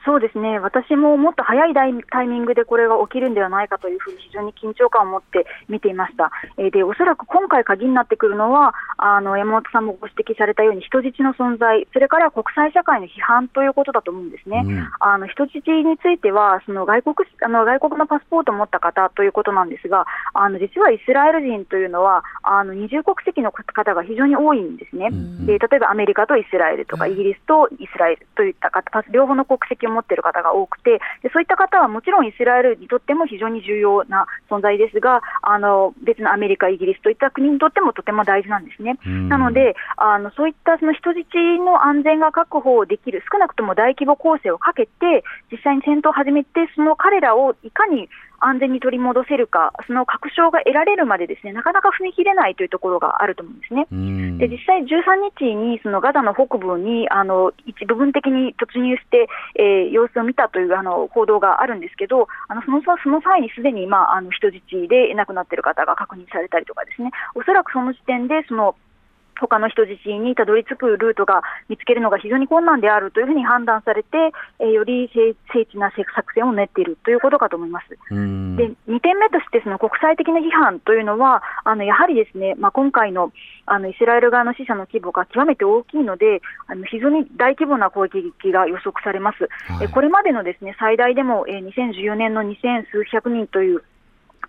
[0.04, 1.92] そうですね、私ももっと早いタイ
[2.26, 6.30] ミングでこれが起きるんではないかというふうに非常に緊張感を持って見ていました。
[6.58, 14.62] えー、で、おそらく今回鍵になってくるのは、あの、山本さんもご指摘されたように人質の存在、それから国際社会の批判ということだと思うんですね。
[14.64, 25.08] うん、あの、人質については、その外国、あの、外国のパスポートを持った方ということなんですが、あの、実はイスラエル人というのは、あの、二重国籍の方が非常に多いんですね。
[25.10, 38.98] うん、で、例えばアメリカとイスラエルとか、イギリスとイスラエルといった方、両方の国籍を持っている方が多くてで、そういった方はもちろんイスラエルにとっても非常に重要な存在ですが、あの別のアメリカ、イギリスといった国にとってもとても大事なんですね。
[39.28, 41.24] なので、あのそういったその人質
[41.64, 48.08] の安全が確保できる、少なくとも大規模攻勢をかけて、実際に戦闘を始めて、その彼らをいかに
[48.44, 53.86] 安全に取り戻せるか、その確証が得られるまでですね、なかなか踏み切れないというところがあると思うんですね。
[54.38, 68.76] で、実際13日にそのガザの北部にあの一部分的に突入して、えー、様子を見たというあの報道があるんですけど、あのそのその際にすでに、まあ、あの人質で亡くなっている方が確認されたりとかですね、おそらくその時点でその
[69.34, 74.08] 他の人質にたどり着くルートが見つけるのが非常に困難であるというふうに判断されて、
[74.60, 77.88] えー、より精緻な作戦を練っているということかと思います。
[77.88, 77.96] で
[78.88, 83.32] 2点目としてその国際的な批判というのは、あのやはりですね、まあ、今回の
[83.66, 89.48] あのイスラエル側の死者の規模が極めて大きいので、あの非常に大規模な攻撃が予測されます。
[89.72, 93.82] はい、これまでのですね最大でも、えー、2014年の2000数百人という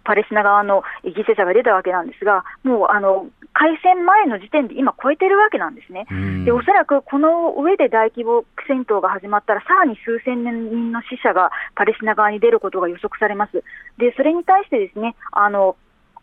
[0.06, 6.06] パレスチナ側の犠牲者が出たわけなんですが、もうあの開戦前の時点で今、超えてるわけなんですね。
[6.45, 13.64] でおそらくこの上で大規模戦闘が始まったら、さらに数千人の死者がパレスチナ側に出ることが予測されます。
[13.97, 15.76] でそれに対してですねあの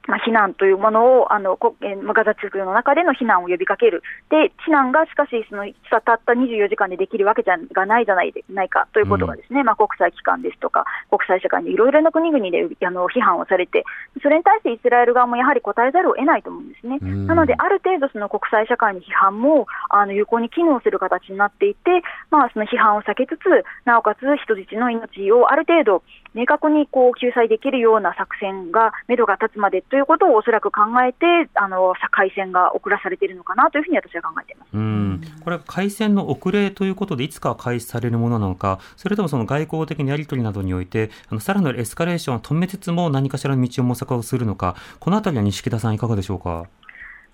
[0.09, 13.85] まあ、避難というものをあのこ、えー、ガザ地区の中での避難を呼びかける、で避難がしかしその、たった24時間でできるわけじゃがないじゃないないかということが、ですね、うん、まあ、国際機関ですとか、国際社会のいろいろな国々であの批判をされて、
[14.23, 16.99] それに対してイスラエル側もやはり答えざるを得ないと思うんですね。
[17.01, 26.03] うん、なので、ある程度、その国際社会の批判もあの有効に機能する形になっていて、まあ、その批判を避けつつ、なおかつ人質の命をある程度、
[26.35, 46.67] 明確にこう救済できるような作戦が、目処が立つまでということをおそらく考えて、あの開戦が遅らされているのかなというふうに私は考えていますうんこれは開戦の遅れということで、いつか開始されるものなのか、それともその外交的なやり取りなどにおいて、あのさらなるエスカレーションを止めつつも、何かしらの道を模索をするのか、このあたりは西木田さん、いかがでしょうか？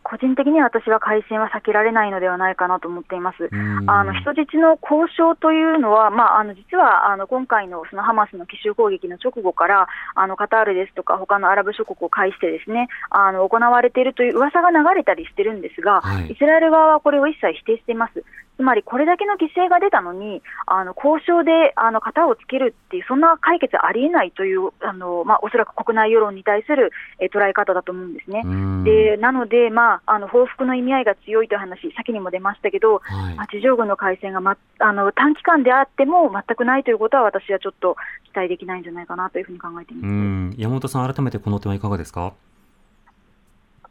[0.09, 3.51] 個人的には私は改戦は避けられないのではないかなと思っています。
[3.87, 18.25] あの人質の交渉というのは、まあ、あの実はあの今回のそのハマスの奇襲攻撃の直後からあのカタールですとか他のアラブ諸国を介してですねあの行われているという噂が流れたりしてるんですが、はい、イスラエル側はこれを一切否定しています。
[18.59, 26.91] つまりこれだけの犠牲が出たのに、あの交渉であの型をつけるっていう、そんな解決ありえないという、あのまあ、おそらく国内世論に対する、
[27.21, 28.43] え捉え方だと思うんですね。
[28.85, 37.97] でなので、まあ、あの報復の意味合いが強いという話、先にも出ましたけど、はい、地上軍の開戦が、ま、あの短期間であっても全くないということは、私はちょっと
[38.33, 42.33] 期待できないんじゃないかなというふうに考えています山本さん、改めてこの点はいかがですか？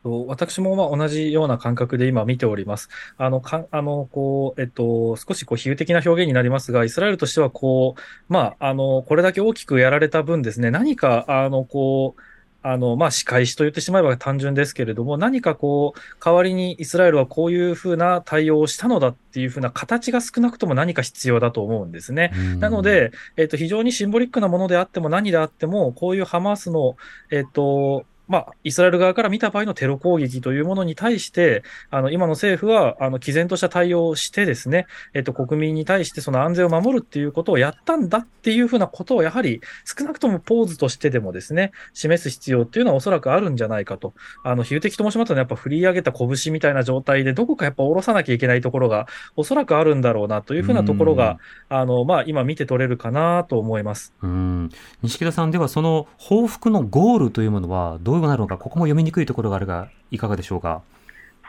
[0.04, 2.90] 私もまあ同じような感覚で今見ております。
[3.18, 8.02] あの、かあの、こう、えっと、少しこう比喩的な表現になりますが、イスラエルとしてはこう、
[8.34, 12.22] まあ、あの、これだけ大きくやられた分ですね、何か、あの、こう、
[12.64, 22.34] あの、まあ、仕返しと言ってしまえば単純ですけれども、何かこう、代わりにイスラエルはこういうふうな対応をしたのだっていうふうな形が少なくとも何か必要だと思うんですね。
[22.60, 26.98] なので、えっと、非常にシンボリックなものであっても何であっても、こういうハマスの、
[27.32, 44.14] えっと、まあ、イスラエル側から見た場合のテロ攻撃というものに対して、あの、今の政府は、あの、毅然とした対応をしてですね、えっと、国民に対してその安全を守るっていうことをやったんだっていうふうなことを、やはり、少なくともポーズとしてでもですね、示す必要っていうのはおそらくあるんじゃないかと。
[44.44, 54.14] あの、比喩的と申しますとね、やっぱ振り上げた拳みたいな状態で、どこかやっぱ下ろさなきゃいけないところが、おそらくあるんだろうなというふうなところが、あの、まあ、今見て取れるかなと思います。
[54.22, 54.70] うん。
[55.02, 60.82] 西木田さん、ではその報復のゴールというものは、どううなるのか、ここも読みにくいところがあるが、いかがでしょうか？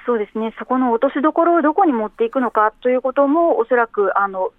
[0.06, 4.52] そうですね、そこの落としどころをどこに持っていくのかということも、おそらくあの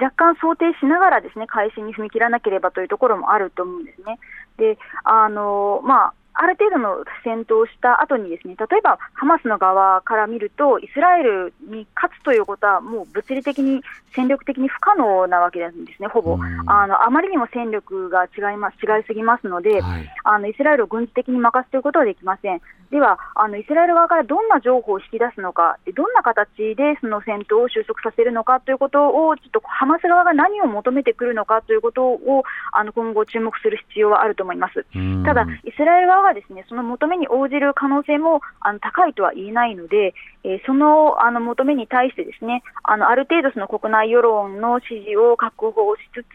[0.00, 4.18] 若干想定しながらですね開始に踏み切らなければというところもあると思うんですね。
[4.56, 13.82] であのまあある程度の戦闘をした後にですね、例えばハマスの側から見ると、イスラエルに勝つということは、もう物理的に
[14.14, 16.38] 戦力的に不可能なわけなんですね、ほぼ。
[16.66, 22.60] あのあまりにも戦力が違います違いすぎますので、はい、あのイスラエルを軍事的に任せることはできません。
[22.90, 34.86] ではあの、イスラエル側からどんな情報を引き出すのか、どんな形でその戦闘を収束させるのかということを、ちょっとハマス側が何を求めてくるのかということをあの今後、注目する必要はあると思います。
[35.24, 40.14] ただ、イスラエル側はですねその求めに応じる可能性もあの高いとは言えないので、
[40.44, 46.26] えー、そのあの求めに対してですねあのある程度、その国内世論の支持を確保しつつ、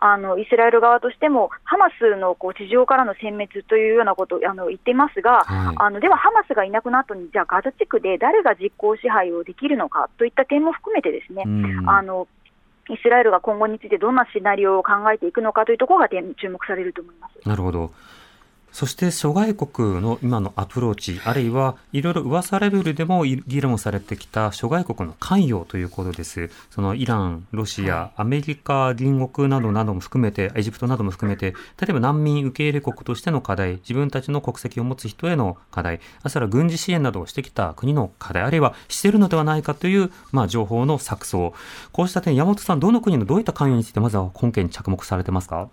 [0.00, 11.44] あのイスラエル側としても、ハマスのこう地上からの殲滅というようなことをあの言っていますが、はいあのではハマスがいなくなった後に、じゃあガザ地区で誰が実効支配をできるのかといった点も含めてですね、
[11.86, 12.28] あの
[12.90, 17.48] イスラエルが今後についてどんなシナリオを考えていくのかというところが注目されると思います。
[17.48, 17.90] なるほど。
[18.70, 26.48] そして諸外国の今のアプローチ、あるいはいろいろ噂レベルでも議論されてきた諸外国の関与ということです。
[26.70, 41.52] そのイラン、ロシア、アメリカ、隣国などなども含めて、エジプトなども含めて、例えば難民受け入れ国としての課題、自分たちの国籍を持つ人への課題、あるいは軍事支援などをしてきた国の課題、あるいはしているのではないかという、まあ、情報の錯綜。
[41.90, 45.68] こうした点、山本さん、どの国のどういった関与について、まずは本件に着目されてますか？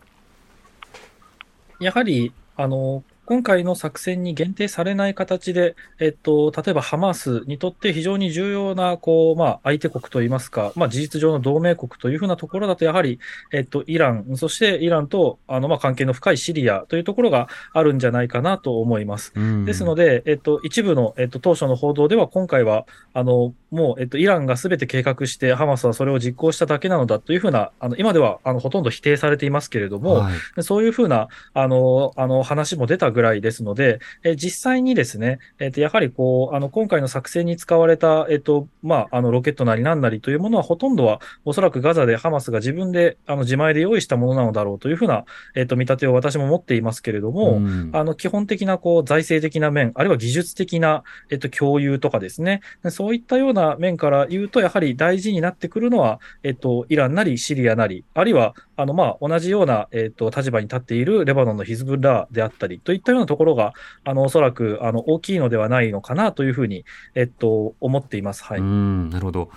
[1.79, 13.19] やはりあの、今回の作戦に限定されない形で、えっと、例えばハマスにとって非常に重要な、こう、まあ、相手国といいますか、まあ、事実上の同盟国というふうなところだと、やはり、
[13.51, 19.33] えっと、イラン、そしてイランと、あの、まあ、関係の深いシリアというところがあるんじゃないかなと思います。
[19.65, 47.61] ですので、えっと、一部の、えっと、当初の報道では、今回は、あの、もう、えっと、イランがすべて計画して、ハマスはそれを実行しただけなのだというふうな、あの、今では、あの、ほとんど否定されていますけれども、はい、そういうふうな、あの、あの、話も出たぐらいですので、え実際にですね、えっ、と、やはりこう、あの、今回の作戦に使われた、えっ、と、まあ、あの、ロケットなりなんなりというものは、ほとんどは、おそらくガザでハマスが自分で、あの、自前で用意したものなのだろうというふうな、えっ、と、見立てを私も持っていますけれども、
[47.93, 63.73] あの、基本的な、こう、財政的な面、あるいは技術的な、えっ、と、共有とかですね、そういったような面から言うと、やはり大事になってくるのは、えっ、と、イランなりシリアなり、あるいは、あの、まあ、同じような、えっ、と、立場に立っているレバノンのヒズブラーであったり、といったようなところが、
[64.03, 68.43] あの、おそらく、あの、大きいのではないのかなというふうに、えっと、思っています。
[68.43, 68.59] はい。
[68.59, 69.49] うん、なるほど。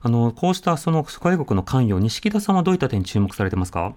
[0.00, 3.94] あの、こうしたその諸外国の関与、錦田さんはどういった点に注目されてますか？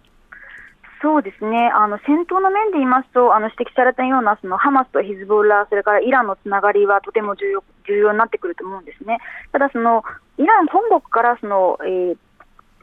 [1.02, 9.20] そうですね、あの戦闘の面で言いますと、あの指摘されたようなそのハマスとヒズボラ、それからイランのつながりはとても重要重要になってくると思うんですね。
[9.52, 10.04] ただその
[10.40, 12.18] イラン本国からその、えー、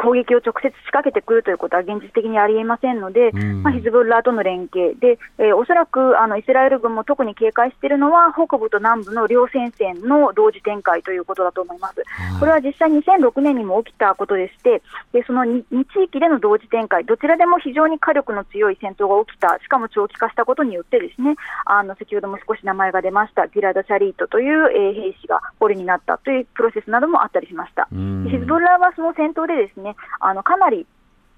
[0.02, 12.02] 攻撃を直接仕掛けてくるということは現実的にありえませんので、うん、まあ、ヒズボラとの連携で、えー、おそらくあのイスラエル軍も特に警戒しているのは、北部と南部の両戦線の同時展開ということだと思います。
[12.04, 14.82] はい、これは実際2006年にも起きたことでして、
[15.12, 27.88] でその 2, 2地域での同時展開、どちらでも非常に火力の強い戦闘が起きた、しかも長期化したことによって、ですねあの先ほども少し名前が出ました、ギラダ・シャリートという、えー、兵士が捕虜になったというプロセスなどもあったりしました。
[27.92, 30.86] ヒズボラはその戦闘でですねあのかなり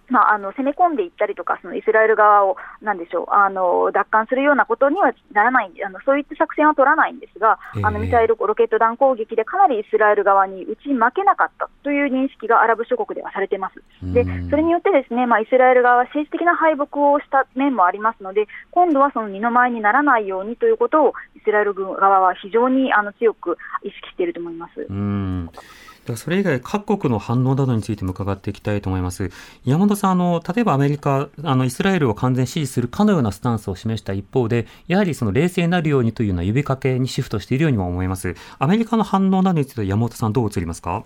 [0.08, 13.82] まあ、あの攻め込んでいったりとか、そのイスラエル側をなんでしょうあの奪還するようなことにはならないあの、そういった作戦は取らないんですが、えー、あのミサイル、ロケット弾攻撃でかなりイスラエル側に打ち負けなかったという認識がアラブ諸国ではされています。
[14.12, 24.86] でそれによってですね、まあ、イスラエル側は政治的な敗北をした面もありますので、今度はその二の舞にならないようにということを、イスラエル軍側は非常にあの強く意識していると思います。
[26.06, 29.30] ではそれ以外、各国の反応などについても伺っていきたいと思います。
[29.64, 38.36] 山本さん、あの、例えばアメリカ、あの、イスラエルを完全支持するかのようなスタンスを示した一方で、やはりその冷静になるようにというような呼びかけにシフトしているようにも思います。
[38.58, 41.04] アメリカの反応などについて山本さん、どう映りますか？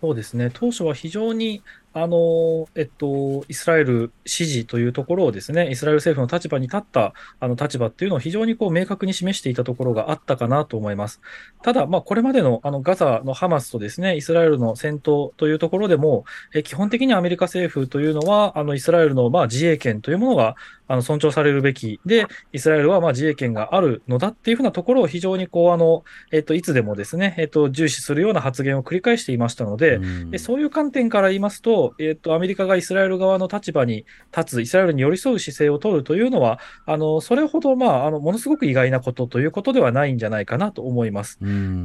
[0.00, 0.50] そうですね。
[0.52, 1.62] 当初は非常に
[1.94, 11.20] あの、えっと、イスラエル支持というところをですね、イスラエル政府の立場に立ったあの立場っていうのを非常にこう明確に示していたところがあったかなと思います。
[11.62, 20.56] ただ、まあ、これまでのあのガザのハマスとですね、イスラエルの戦闘というところでも、え基本的にアメリカ政府というのは、あのイスラエルのまあ自衛権というものが
[20.88, 29.96] あの尊重されるべきで、イスラエルはまあ自衛権があるのだっていうふうなところを非常にこう、あの、えっと、いつでもですね、えっと、重視するような発言を繰り返していましたので、
[30.32, 34.04] うそういう観点から言いますと、えっと、アメリカがイスラエル側の立場に
[34.36, 41.38] 立つ、イスラエルに寄り添う姿勢を取るというのは、あの、それほど、まあ、あの、ものすごく意外なことということではないんじゃないかなと思います。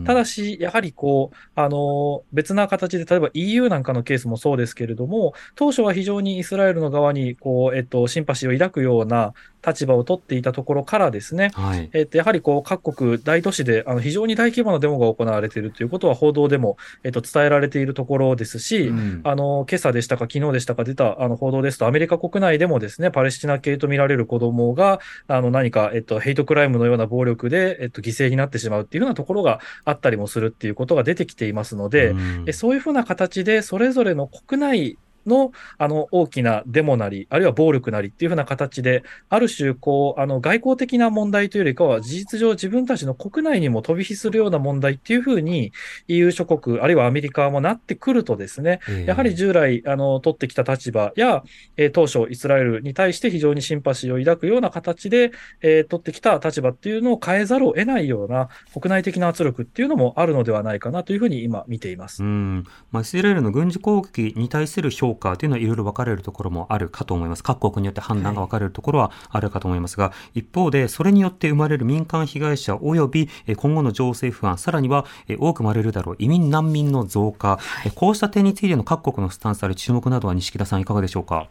[0.05, 9.33] ただし、やはりこう、あの、別な形で、例えば EU なんかのケースもそうですけれども、当初は非常にイスラエルの側に、こう、えっと、シンパシーを抱くような、
[9.65, 45.71] 立場を取っていたところからですね、はい、えっと、やはりこう各国大都市であの非常に大規模なデモが行われているということは報道でも、えっと、伝えられているところですし、うん、あの今朝でしたか昨日でしたか出たあの報道ですとアメリカ国内でもですねパレスチナ系と見られる子供があの何か、えっと、ヘイトクライムのような暴力で、えっと、犠牲になってしまうっていうようなところがあったりもするっていうことが出てきていますので、うん、そういうふうな形でそれぞれの国内のあの大きなデモなり、あるいは暴力なりっていうふうな形で、ある種こう、あの外交的な問題というよりかは、事実上自分たちの国内にも飛び火するような問題っていうふうに、
[46.07, 51.43] EU 諸国、あるいはアメリカもなってくるとですね、やはり従来、あの、取ってきた立場や、
[51.77, 62.23] えー、当初イスラエルに対して非常にシンパシーを抱くような形で、えー、取ってきた立場っていうのを変えざるを得ないような国内的な圧力っていうのもあるのではないかなというふうに今見ています。
[62.23, 62.63] うん。
[62.91, 67.43] まあ、イスラエルの軍事攻撃に対する評価というのはいろいろ分かれるところもあるかと思います。
[67.43, 75.05] 各国によって判断が分かれるところはあるかと思いますが、はい、一方で、それによって生まれる民間被害者及び今後の情勢不安、さらには
[75.39, 81.47] 多く生まれるだろう移民難民の増加、はい、こうした点についての各国のスタンスある注目などは西田さんいかがでしょうか？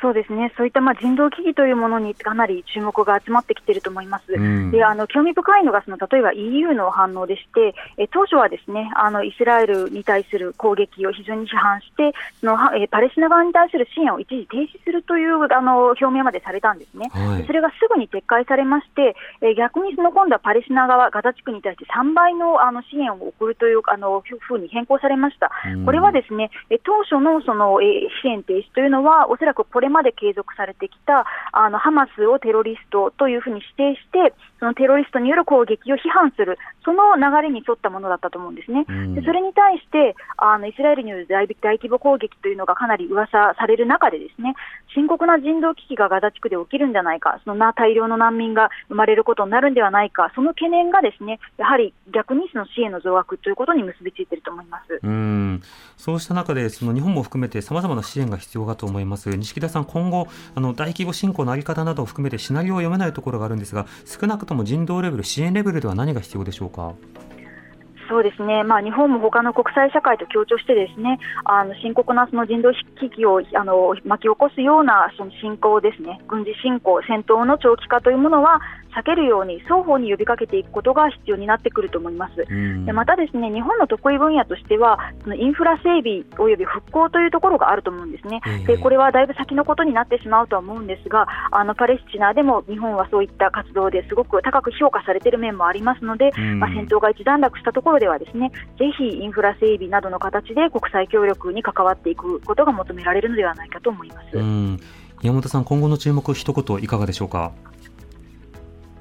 [0.00, 4.32] そうですね、そういったまあ人道危機というものにかなり注目が集まってきていると思います。
[4.32, 25.50] うん、であの興味深いのがその、例えば EU の反応でして、え当初はですねあのイスラエルに対する攻撃を非常に批判して、そのえパレスチナ側に対する支援を一時停止するというあの表明までされたんですね、はい、それがすぐに撤回されまして、え逆にその今度はパレスチナ側、ガザ地区に対して3倍のあの支援を送るというあのふうに変更されました。
[25.66, 26.50] うん、これはですね
[26.84, 38.84] 当初のその、え支援停止というのは、おそらくこれまで継続されてきたあのハマスをテロリストというふうに指定して、そのテロリストによる攻撃を批判する、その流れに沿ったものだったと思うんですね。
[39.14, 44.54] でそれに対してあの、イスラエルによる大大規模攻撃というのがかなり噂される中で、ですね
[44.94, 55.00] 深刻な人道危機がガザ地区で起きるんじゃないか、そんな大量の難民が生まれることになるんではないか、その懸念がですねやはり逆にその支援の増悪ということに結びついていると思います。
[55.02, 55.62] うん。
[55.96, 66.94] そうした中で、その日本も含めてさまざまな支援が必要だと思います、錦田さん、今後、あの大規模侵攻の在り方などを含めてシナリオを読めないところがあるんですが、少なくとも人道レベル、支援レベルでは何が必要でしょうか？
[68.08, 78.62] そうですね、まあ、日本も他の国際社会と協調して、ですねあの深刻なその人道危機をあの巻き起こすようなその侵攻ですね、軍事侵攻、戦闘の長期化というものは、
[78.98, 82.44] 避けるように双方に呼びかけていくことが必要になってくると思います。
[82.84, 88.40] でまたですね日本の得意分野としてはそのインフラ整備および復興というところがあると思うんですね。
[88.66, 104.38] でこれはだいぶ先のことになってしまうとは思うんですがあのパレスチナでも日本はそういった活動ですごく高く評価されている面もありますので、まあ、戦闘が一段落したところではですねぜひインフラ整備などの形で国際協力に関わっていくことが求められるのではないかと思います。
[105.20, 107.50] 山本さん今後の注目一言いかがでしょうか？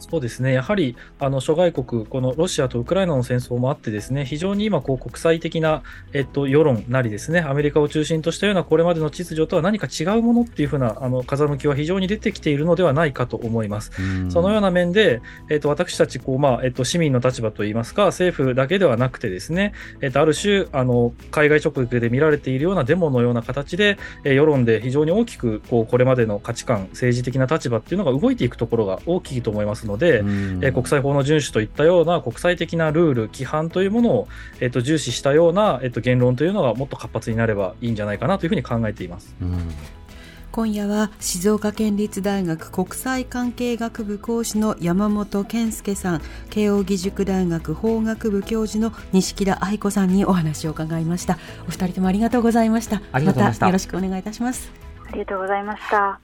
[0.09, 5.83] そうですね、やはりあの諸外国、このロシアとウクライナの戦争もあって、ですね非常に今こう、国際的な、
[6.13, 13.91] えっと、世論なり、ですねアメリカを中心としたようなこれまでの秩序とは何か違うものっていうふうなあの風向きは非常に出てきているのではないかと思います。
[14.29, 34.27] そのような面で、えっと、私たちこう、まあえっと、市民の立場といいますか、政府だけではなくて、ですね、えっと、ある種あの、海外直撃で見られているようなデモのような形で、え世論で非常に大きくこうこれまでの価値観、政治的な立場っていうのが動いていくところが大きいと思いますので、え国際法の遵守といったような国際的なルール、規範というものを、
[34.59, 39.35] えっと、重視したような、えっと、言論というのがもっと活発になればいいんじゃないかなというふうに考えています。
[39.41, 39.69] うん。
[40.51, 51.37] 今夜は静岡県立大学国際関係学部講師の山本健介さん慶應義塾大学法学部教授の西田愛子さんにお話を伺いました。
[51.67, 53.01] お二人ともありがとうございました。
[53.11, 54.87] またよろしくお願いいたします。
[55.09, 56.19] ありがとうございました